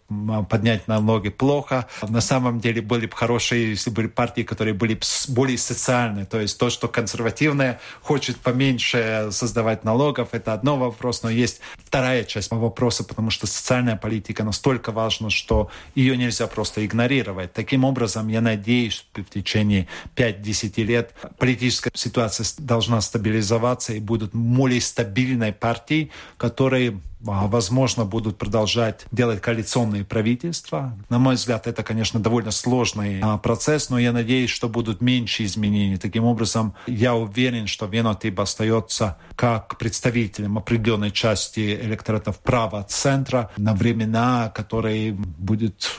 поднять 0.50 0.88
налоги 0.88 1.30
плохо. 1.30 1.88
На 2.08 2.22
самом 2.22 2.60
деле 2.60 2.82
были 2.82 3.08
бы 3.08 3.16
хорошие, 3.16 3.72
если 3.72 3.90
бы 3.90 4.03
партии, 4.08 4.44
которые 4.44 4.74
были 4.74 5.00
более 5.30 5.58
социальные. 5.58 6.26
То 6.26 6.40
есть 6.40 6.58
то, 6.58 6.70
что 6.70 6.88
консервативное 6.88 7.80
хочет 8.02 8.38
поменьше 8.38 9.30
создавать 9.32 9.84
налогов, 9.84 10.30
это 10.32 10.54
одно 10.54 10.78
вопрос, 10.78 11.24
но 11.24 11.30
есть 11.30 11.62
вторая 11.78 12.24
часть 12.24 12.52
вопроса, 12.52 13.04
потому 13.04 13.30
что 13.30 13.48
социальная 13.48 13.96
политика 13.96 14.44
настолько 14.44 14.92
важна, 14.92 15.30
что 15.30 15.70
ее 15.96 16.18
нельзя 16.18 16.48
просто 16.48 16.86
игнорировать. 16.86 17.54
Таким 17.54 17.84
образом, 17.84 18.28
я 18.28 18.42
надеюсь, 18.42 19.06
в 19.14 19.24
течение 19.24 19.88
5-10 20.16 20.84
лет 20.84 21.14
политическая 21.38 21.92
ситуация 21.94 22.46
должна 22.60 23.02
стабилизоваться 23.02 23.94
и 23.94 24.00
будут 24.00 24.34
более 24.34 24.82
стабильной 24.82 25.54
партией, 25.54 26.12
которые 26.38 27.00
возможно, 27.24 28.06
будут 28.06 28.38
продолжать 28.38 29.06
делать 29.12 29.42
коалиционные 29.42 30.04
правительства. 30.04 30.98
На 31.10 31.20
мой 31.20 31.36
взгляд, 31.36 31.68
это, 31.68 31.84
конечно, 31.84 32.20
довольно 32.20 32.52
сложный 32.52 33.20
а, 33.22 33.38
процесс, 33.38 33.90
но 33.90 33.98
я 33.98 34.12
надеюсь, 34.12 34.50
что 34.50 34.70
будут 34.70 35.02
меньше 35.02 35.46
изменений. 35.46 35.98
Таким 35.98 36.26
образом, 36.26 36.76
я 36.88 37.16
уверен, 37.16 37.68
что 37.68 37.86
Венотип 37.86 38.40
остается 38.40 39.18
как 39.36 39.78
представителем 39.78 40.58
определенной 40.58 41.12
части 41.12 41.76
электоратов 41.82 42.40
права 42.40 42.84
центра 42.84 43.52
на 43.58 43.74
времена, 43.74 44.52
которые 44.54 45.14
будет 45.14 45.90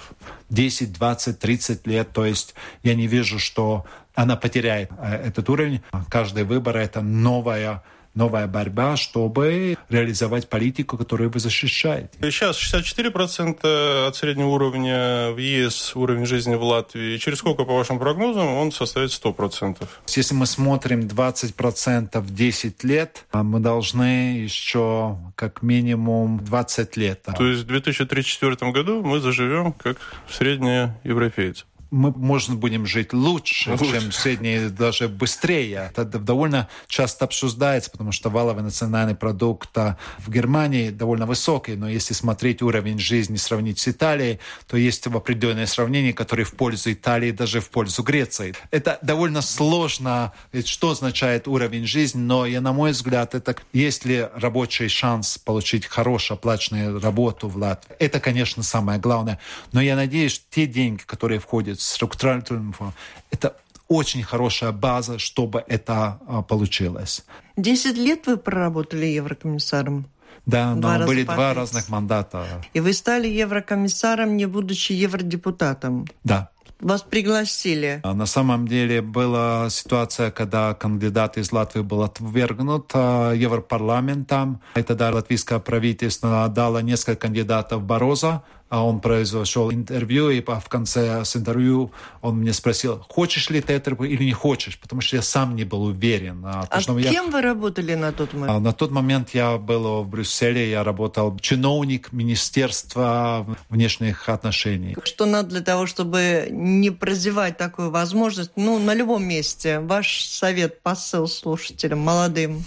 10, 0.50 0.92
20, 0.92 1.38
30 1.38 1.86
лет. 1.86 2.12
То 2.12 2.24
есть 2.24 2.54
я 2.82 2.94
не 2.94 3.06
вижу, 3.06 3.38
что 3.38 3.84
она 4.14 4.36
потеряет 4.36 4.90
э, 4.98 5.26
этот 5.26 5.48
уровень. 5.48 5.82
Каждый 6.08 6.44
выбор— 6.44 6.76
это 6.78 7.00
новая 7.00 7.82
новая 8.14 8.46
борьба, 8.46 8.96
чтобы 8.96 9.76
реализовать 9.88 10.48
политику, 10.48 10.96
которую 10.96 11.30
вы 11.30 11.40
защищаете. 11.40 12.10
Сейчас 12.20 12.58
64% 12.58 14.06
от 14.06 14.16
среднего 14.16 14.48
уровня 14.48 15.30
в 15.32 15.38
ЕС, 15.38 15.96
уровень 15.96 16.26
жизни 16.26 16.54
в 16.54 16.62
Латвии. 16.62 17.18
Через 17.18 17.38
сколько, 17.38 17.64
по 17.64 17.74
вашим 17.74 17.98
прогнозам, 17.98 18.46
он 18.46 18.72
составит 18.72 19.10
100%? 19.10 19.86
Если 20.08 20.34
мы 20.34 20.46
смотрим 20.46 21.00
20% 21.00 22.20
в 22.20 22.34
10 22.34 22.84
лет, 22.84 23.24
а 23.32 23.42
мы 23.42 23.60
должны 23.60 24.38
еще 24.38 25.18
как 25.36 25.62
минимум 25.62 26.40
20 26.44 26.96
лет. 26.96 27.22
То 27.36 27.46
есть 27.46 27.62
в 27.62 27.66
2034 27.66 28.72
году 28.72 29.02
мы 29.02 29.20
заживем 29.20 29.72
как 29.72 29.98
средние 30.28 30.98
европейцы 31.04 31.64
мы, 31.94 32.10
можно 32.10 32.56
будем 32.56 32.86
жить 32.86 33.12
лучше, 33.12 33.70
лучше, 33.70 33.92
чем 33.92 34.12
средние, 34.12 34.68
даже 34.68 35.08
быстрее. 35.08 35.92
Это 35.96 36.04
довольно 36.04 36.68
часто 36.88 37.24
обсуждается, 37.24 37.90
потому 37.90 38.10
что 38.10 38.30
валовый 38.30 38.64
национальный 38.64 39.14
продукт 39.14 39.70
а, 39.78 39.96
в 40.18 40.30
Германии 40.30 40.90
довольно 40.90 41.26
высокий, 41.26 41.76
но 41.76 41.88
если 41.88 42.12
смотреть 42.12 42.62
уровень 42.62 42.98
жизни, 42.98 43.36
сравнить 43.36 43.78
с 43.78 43.88
Италией, 43.88 44.40
то 44.66 44.76
есть 44.76 45.06
определенные 45.06 45.68
сравнения, 45.68 46.12
которые 46.12 46.44
в 46.44 46.54
пользу 46.54 46.92
Италии, 46.92 47.30
даже 47.30 47.60
в 47.60 47.70
пользу 47.70 48.02
Греции. 48.02 48.54
Это 48.72 48.98
довольно 49.02 49.40
сложно, 49.40 50.32
ведь 50.52 50.66
что 50.66 50.90
означает 50.90 51.46
уровень 51.46 51.86
жизни, 51.86 52.20
но, 52.20 52.44
я, 52.44 52.60
на 52.60 52.72
мой 52.72 52.90
взгляд, 52.90 53.34
это 53.34 53.54
если 53.72 54.30
рабочий 54.34 54.88
шанс 54.88 55.38
получить 55.38 55.86
хорошую 55.86 56.36
оплаченную 56.36 57.00
работу 57.00 57.48
в 57.48 57.56
Латвии, 57.56 57.94
это, 58.00 58.18
конечно, 58.18 58.62
самое 58.64 58.98
главное. 58.98 59.38
Но 59.72 59.80
я 59.80 59.94
надеюсь, 59.94 60.42
те 60.50 60.66
деньги, 60.66 61.02
которые 61.06 61.38
входят 61.38 61.80
структуральным 61.84 62.72
фондом. 62.72 62.94
Это 63.30 63.56
очень 63.88 64.22
хорошая 64.22 64.72
база, 64.72 65.18
чтобы 65.18 65.64
это 65.66 66.18
а, 66.26 66.42
получилось. 66.42 67.24
Десять 67.56 67.96
лет 67.96 68.26
вы 68.26 68.36
проработали 68.36 69.06
еврокомиссаром? 69.06 70.06
Да, 70.46 70.74
два 70.74 70.98
но 70.98 71.06
были 71.06 71.22
два 71.22 71.54
разных 71.54 71.88
мандата. 71.88 72.62
И 72.74 72.80
вы 72.80 72.92
стали 72.92 73.28
еврокомиссаром, 73.28 74.36
не 74.36 74.46
будучи 74.46 74.92
евродепутатом? 74.92 76.06
Да. 76.22 76.50
Вас 76.80 77.02
пригласили? 77.02 78.00
А, 78.02 78.14
на 78.14 78.26
самом 78.26 78.68
деле 78.68 79.00
была 79.00 79.70
ситуация, 79.70 80.30
когда 80.30 80.74
кандидат 80.74 81.38
из 81.38 81.52
Латвии 81.52 81.80
был 81.80 82.02
отвергнут 82.02 82.90
а, 82.94 83.32
Европарламентом. 83.32 84.60
И 84.74 84.82
тогда 84.82 85.10
латвийское 85.10 85.60
правительство 85.60 86.46
дало 86.48 86.80
несколько 86.80 87.16
кандидатов 87.16 87.82
Бороза, 87.82 88.42
он 88.70 89.00
произвел 89.00 89.70
интервью, 89.70 90.30
и 90.30 90.40
в 90.40 90.68
конце 90.68 91.24
с 91.24 91.36
интервью 91.36 91.92
он 92.22 92.38
мне 92.38 92.52
спросил, 92.52 93.04
хочешь 93.08 93.50
ли 93.50 93.60
ты 93.60 93.74
это 93.74 93.90
или 94.04 94.24
не 94.24 94.32
хочешь, 94.32 94.78
потому 94.78 95.00
что 95.00 95.16
я 95.16 95.22
сам 95.22 95.54
не 95.54 95.64
был 95.64 95.84
уверен. 95.84 96.42
А, 96.44 96.66
а 96.70 96.82
кем 96.82 96.98
я... 96.98 97.22
вы 97.22 97.40
работали 97.40 97.94
на 97.94 98.12
тот 98.12 98.32
момент? 98.32 98.50
А, 98.50 98.60
на 98.60 98.72
тот 98.72 98.90
момент 98.90 99.30
я 99.32 99.58
был 99.58 100.02
в 100.02 100.08
Брюсселе, 100.08 100.70
я 100.70 100.82
работал 100.82 101.36
чиновник 101.38 102.12
Министерства 102.12 103.46
внешних 103.68 104.28
отношений. 104.28 104.96
Что 105.04 105.26
надо 105.26 105.50
для 105.50 105.60
того, 105.60 105.86
чтобы 105.86 106.48
не 106.50 106.90
прозевать 106.90 107.56
такую 107.56 107.90
возможность, 107.90 108.52
ну, 108.56 108.78
на 108.78 108.94
любом 108.94 109.24
месте? 109.24 109.80
Ваш 109.80 110.24
совет, 110.24 110.82
посыл 110.82 111.28
слушателям, 111.28 112.00
молодым? 112.00 112.64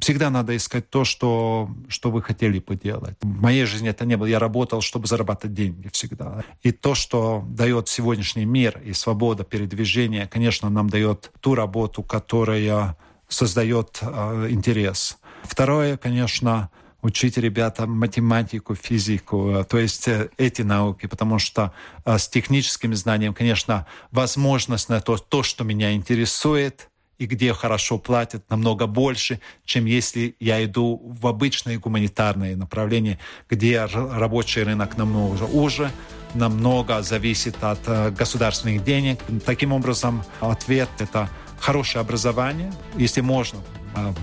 Всегда 0.00 0.30
надо 0.30 0.56
искать 0.56 0.90
то, 0.90 1.04
что, 1.04 1.70
что 1.88 2.10
вы 2.10 2.22
хотели 2.22 2.58
бы 2.58 2.76
делать. 2.76 3.16
В 3.20 3.40
моей 3.40 3.64
жизни 3.64 3.88
это 3.88 4.04
не 4.04 4.16
было. 4.16 4.26
Я 4.26 4.38
работал, 4.38 4.80
чтобы 4.80 5.06
зарабатывать 5.06 5.54
деньги 5.54 5.88
всегда. 5.92 6.44
И 6.62 6.72
то, 6.72 6.94
что 6.94 7.44
дает 7.48 7.88
сегодняшний 7.88 8.44
мир 8.44 8.80
и 8.84 8.92
свобода 8.92 9.44
передвижения, 9.44 10.26
конечно, 10.26 10.70
нам 10.70 10.88
дает 10.88 11.30
ту 11.40 11.54
работу, 11.54 12.02
которая 12.02 12.96
создает 13.28 13.98
э, 14.02 14.48
интерес. 14.50 15.18
Второе, 15.44 15.96
конечно, 15.96 16.70
учить 17.02 17.36
ребята 17.36 17.86
математику, 17.86 18.74
физику, 18.74 19.64
то 19.68 19.78
есть 19.78 20.06
э, 20.08 20.30
эти 20.38 20.62
науки, 20.62 21.06
потому 21.06 21.38
что 21.38 21.72
э, 22.04 22.18
с 22.18 22.28
техническим 22.28 22.94
знанием, 22.94 23.34
конечно, 23.34 23.86
возможность 24.10 24.88
на 24.88 25.00
то, 25.00 25.16
то, 25.16 25.42
что 25.42 25.64
меня 25.64 25.92
интересует, 25.94 26.88
и 27.22 27.26
где 27.26 27.52
хорошо 27.52 27.98
платят 27.98 28.50
намного 28.50 28.88
больше, 28.88 29.38
чем 29.64 29.84
если 29.84 30.34
я 30.40 30.64
иду 30.64 31.00
в 31.20 31.28
обычное 31.28 31.78
гуманитарное 31.78 32.56
направление, 32.56 33.20
где 33.48 33.84
рабочий 33.84 34.64
рынок 34.64 34.96
намного 34.96 35.44
уже, 35.44 35.92
намного 36.34 37.00
зависит 37.02 37.62
от 37.62 37.78
э, 37.86 38.10
государственных 38.10 38.82
денег. 38.82 39.20
Таким 39.46 39.72
образом, 39.72 40.24
ответ— 40.40 40.88
это 40.98 41.28
хорошее 41.60 42.00
образование, 42.00 42.72
если 42.96 43.20
можно, 43.20 43.60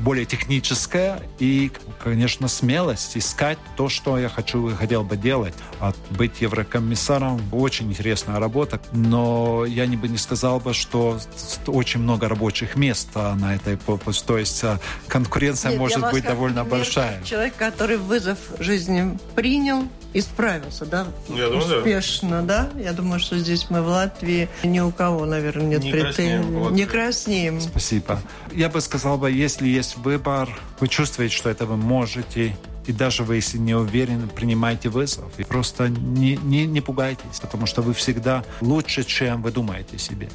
более 0.03 0.25
техническая 0.25 1.21
и, 1.39 1.71
конечно, 2.03 2.47
смелость 2.47 3.17
искать 3.17 3.57
то, 3.75 3.89
что 3.89 4.17
я 4.17 4.29
хочу 4.29 4.69
и 4.69 4.75
хотел 4.75 5.03
бы 5.03 5.17
делать. 5.17 5.53
А 5.79 5.93
быть 6.11 6.41
еврокомиссаром 6.41 7.41
очень 7.51 7.89
интересная 7.89 8.39
работа, 8.39 8.79
но 8.91 9.65
я 9.65 9.85
не 9.85 9.97
бы 9.97 10.07
не 10.07 10.17
сказал 10.17 10.59
бы, 10.59 10.73
что 10.73 11.19
очень 11.67 12.01
много 12.01 12.27
рабочих 12.27 12.75
мест 12.75 13.09
на 13.15 13.55
этой 13.55 13.77
то 14.25 14.37
есть 14.37 14.63
а, 14.63 14.79
конкуренция 15.07 15.71
Нет, 15.71 15.79
может 15.79 16.11
быть 16.11 16.23
довольно 16.23 16.63
большая. 16.63 17.21
Человек, 17.23 17.55
который 17.55 17.97
вызов 17.97 18.37
жизни 18.59 19.17
принял, 19.35 19.83
и 20.13 20.21
справился, 20.21 20.85
да? 20.85 21.07
Я 21.27 21.49
Успешно, 21.49 22.41
да. 22.41 22.69
да? 22.73 22.81
Я 22.81 22.93
думаю, 22.93 23.19
что 23.19 23.37
здесь 23.37 23.69
мы 23.69 23.81
в 23.81 23.87
Латвии 23.87 24.49
ни 24.63 24.79
у 24.79 24.91
кого, 24.91 25.25
наверное, 25.25 25.67
нет 25.67 25.83
не 25.83 25.91
претензий. 25.91 26.71
Не 26.71 26.85
краснеем. 26.85 27.61
Спасибо. 27.61 28.19
Я 28.51 28.69
бы 28.69 28.81
сказал 28.81 29.17
бы, 29.17 29.31
если 29.31 29.67
есть 29.67 29.97
выбор, 29.97 30.49
вы 30.79 30.87
чувствуете, 30.87 31.35
что 31.35 31.49
это 31.49 31.65
вы 31.65 31.77
можете, 31.77 32.55
и 32.89 32.91
даже 32.91 33.23
вы, 33.23 33.35
если 33.35 33.59
не 33.59 33.75
уверены, 33.75 34.27
принимайте 34.27 34.89
вызов. 34.89 35.31
И 35.37 35.43
просто 35.43 35.89
не, 35.89 36.37
не, 36.37 36.65
не 36.65 36.81
пугайтесь, 36.81 37.39
потому 37.39 37.67
что 37.67 37.83
вы 37.83 37.93
всегда 37.93 38.43
лучше, 38.61 39.03
чем 39.03 39.43
вы 39.43 39.51
думаете 39.51 39.99
себе. 39.99 40.27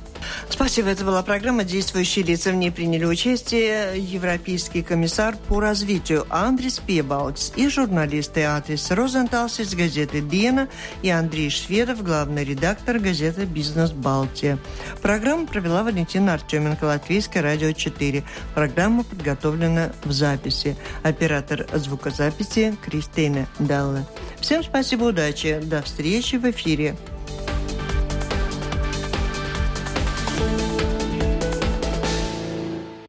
Спасибо. 0.49 0.91
Это 0.91 1.05
была 1.05 1.25
программа 1.25 1.65
«Действующие 1.65 2.25
лица». 2.25 2.53
В 2.53 2.55
ней 2.55 2.71
приняли 2.71 3.07
участие 3.07 3.99
Европейский 3.99 4.83
комиссар 4.83 5.37
по 5.49 5.59
развитию 5.59 6.27
Андрис 6.31 6.79
Пебалкс 6.79 7.53
и 7.57 7.69
журналисты 7.69 8.45
Атрис 8.45 8.89
Розенталс 8.93 9.59
из 9.59 9.75
газеты 9.75 10.21
«Дена» 10.21 10.69
и 11.03 11.11
Андрей 11.11 11.51
Шведов, 11.51 12.05
главный 12.05 12.45
редактор 12.45 13.01
газеты 13.01 13.47
«Бизнес 13.47 13.91
Балтия». 13.91 14.61
Программу 15.03 15.49
провела 15.49 15.83
Валентина 15.83 16.35
Артеменко, 16.35 16.85
Латвийское 16.85 17.43
радио 17.43 17.73
4. 17.73 18.23
Программа 18.55 19.03
подготовлена 19.03 19.91
в 20.05 20.13
записи. 20.13 20.77
Оператор 21.03 21.67
звукозаписи 21.75 22.44
записи 22.45 22.77
Кристины 22.83 23.47
Даллы. 23.59 24.05
Всем 24.41 24.63
спасибо, 24.63 25.05
удачи. 25.05 25.61
До 25.63 25.83
встречи 25.83 26.37
в 26.37 26.51
эфире. 26.51 26.97